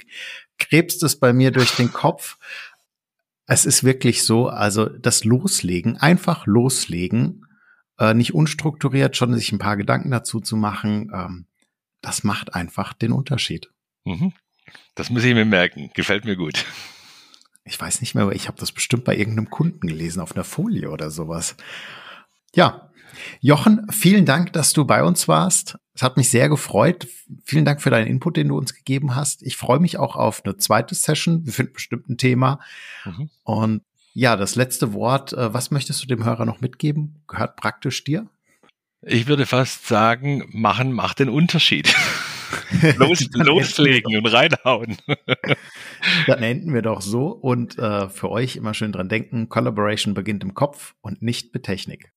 krebst 0.59 1.03
es 1.03 1.17
bei 1.17 1.33
mir 1.33 1.51
durch 1.51 1.75
den 1.75 1.93
Kopf. 1.93 2.37
Es 3.47 3.65
ist 3.65 3.83
wirklich 3.83 4.25
so, 4.25 4.49
also 4.49 4.87
das 4.87 5.25
Loslegen, 5.25 5.97
einfach 5.97 6.47
loslegen, 6.47 7.47
äh, 7.99 8.15
nicht 8.15 8.35
unstrukturiert, 8.35 9.17
schon 9.17 9.35
sich 9.35 9.51
ein 9.51 9.59
paar 9.59 9.77
Gedanken 9.77 10.11
dazu 10.11 10.39
zu 10.39 10.57
machen. 10.57 11.11
Ähm, 11.13 11.47
das 12.01 12.25
macht 12.25 12.55
einfach 12.55 12.93
den 12.93 13.13
Unterschied. 13.13 13.71
Mhm. 14.05 14.33
Das 14.95 15.11
muss 15.11 15.25
ich 15.25 15.35
mir 15.35 15.45
merken. 15.45 15.91
Gefällt 15.95 16.25
mir 16.25 16.37
gut. 16.37 16.65
Ich 17.65 17.79
weiß 17.79 18.01
nicht 18.01 18.15
mehr, 18.15 18.31
ich 18.33 18.49
habe 18.49 18.59
das 18.59 18.73
bestimmt 18.73 19.05
bei 19.05 19.17
irgendeinem 19.17 19.51
Kunden 19.51 19.87
gelesen 19.87 20.21
auf 20.21 20.35
einer 20.35 20.45
Folie 20.45 20.91
oder 20.91 21.11
sowas. 21.11 21.57
Ja, 22.55 22.89
Jochen, 23.41 23.87
vielen 23.91 24.25
Dank, 24.25 24.53
dass 24.53 24.73
du 24.73 24.85
bei 24.85 25.03
uns 25.03 25.29
warst. 25.29 25.79
Es 25.95 26.03
hat 26.03 26.17
mich 26.17 26.31
sehr 26.31 26.49
gefreut. 26.49 27.09
Vielen 27.45 27.65
Dank 27.65 27.83
für 27.83 27.91
deinen 27.91 28.07
Input, 28.07 28.37
den 28.37 28.49
du 28.49 28.57
uns 28.57 28.75
gegeben 28.75 29.15
hast. 29.15 29.43
Ich 29.43 29.57
freue 29.57 29.81
mich 29.81 29.99
auch 29.99 30.17
auf 30.17 30.45
eine 30.45 30.57
zweite 30.57 30.95
Session. 30.95 31.45
Wir 31.45 31.53
finden 31.53 31.73
bestimmt 31.73 32.09
ein 32.09 32.19
Thema. 32.19 32.61
Mhm. 33.05 33.31
Und 33.45 33.83
ja, 34.15 34.37
das 34.37 34.57
letzte 34.57 34.93
Wort. 34.93 35.33
Äh, 35.33 35.53
was 35.53 35.71
möchtest 35.71 36.03
du 36.03 36.07
dem 36.07 36.25
Hörer 36.25 36.45
noch 36.45 36.61
mitgeben? 36.61 37.23
Gehört 37.27 37.57
praktisch 37.57 38.05
dir? 38.05 38.29
Ich 39.03 39.29
würde 39.29 39.47
fast 39.47 39.87
sagen, 39.87 40.45
machen 40.53 40.93
macht 40.93 41.21
den 41.21 41.29
Unterschied. 41.29 41.95
Los, 42.97 43.29
loslegen 43.33 44.17
und 44.17 44.27
reinhauen. 44.27 44.97
Dann 46.27 46.43
enden 46.43 46.75
wir 46.75 46.83
doch 46.83 47.01
so 47.01 47.29
und 47.29 47.79
äh, 47.79 48.09
für 48.09 48.31
euch 48.31 48.57
immer 48.57 48.75
schön 48.75 48.93
dran 48.93 49.09
denken, 49.09 49.49
Collaboration 49.49 50.15
beginnt 50.15 50.43
im 50.45 50.55
Kopf 50.55 50.95
und 51.01 51.23
nicht 51.23 51.53
mit 51.55 51.65
Technik. 51.65 52.13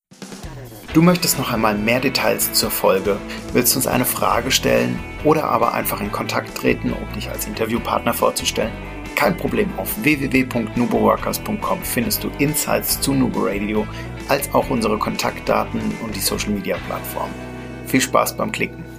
Du 0.93 1.01
möchtest 1.01 1.37
noch 1.37 1.51
einmal 1.51 1.77
mehr 1.77 1.99
Details 1.99 2.51
zur 2.53 2.71
Folge, 2.71 3.17
willst 3.53 3.75
uns 3.75 3.87
eine 3.87 4.05
Frage 4.05 4.51
stellen 4.51 4.99
oder 5.23 5.45
aber 5.45 5.73
einfach 5.73 6.01
in 6.01 6.11
Kontakt 6.11 6.57
treten, 6.57 6.91
um 6.91 7.13
dich 7.13 7.29
als 7.29 7.45
Interviewpartner 7.45 8.13
vorzustellen? 8.13 8.73
Kein 9.15 9.37
Problem, 9.37 9.69
auf 9.77 10.03
www.nuboworkers.com 10.03 11.83
findest 11.83 12.23
du 12.23 12.29
Insights 12.39 12.99
zu 12.99 13.13
Nubo 13.13 13.45
Radio 13.45 13.87
als 14.27 14.53
auch 14.53 14.69
unsere 14.69 14.97
Kontaktdaten 14.97 15.81
und 16.03 16.15
die 16.15 16.19
Social 16.19 16.51
Media 16.51 16.77
Plattform. 16.87 17.29
Viel 17.87 18.01
Spaß 18.01 18.37
beim 18.37 18.51
Klicken. 18.51 18.90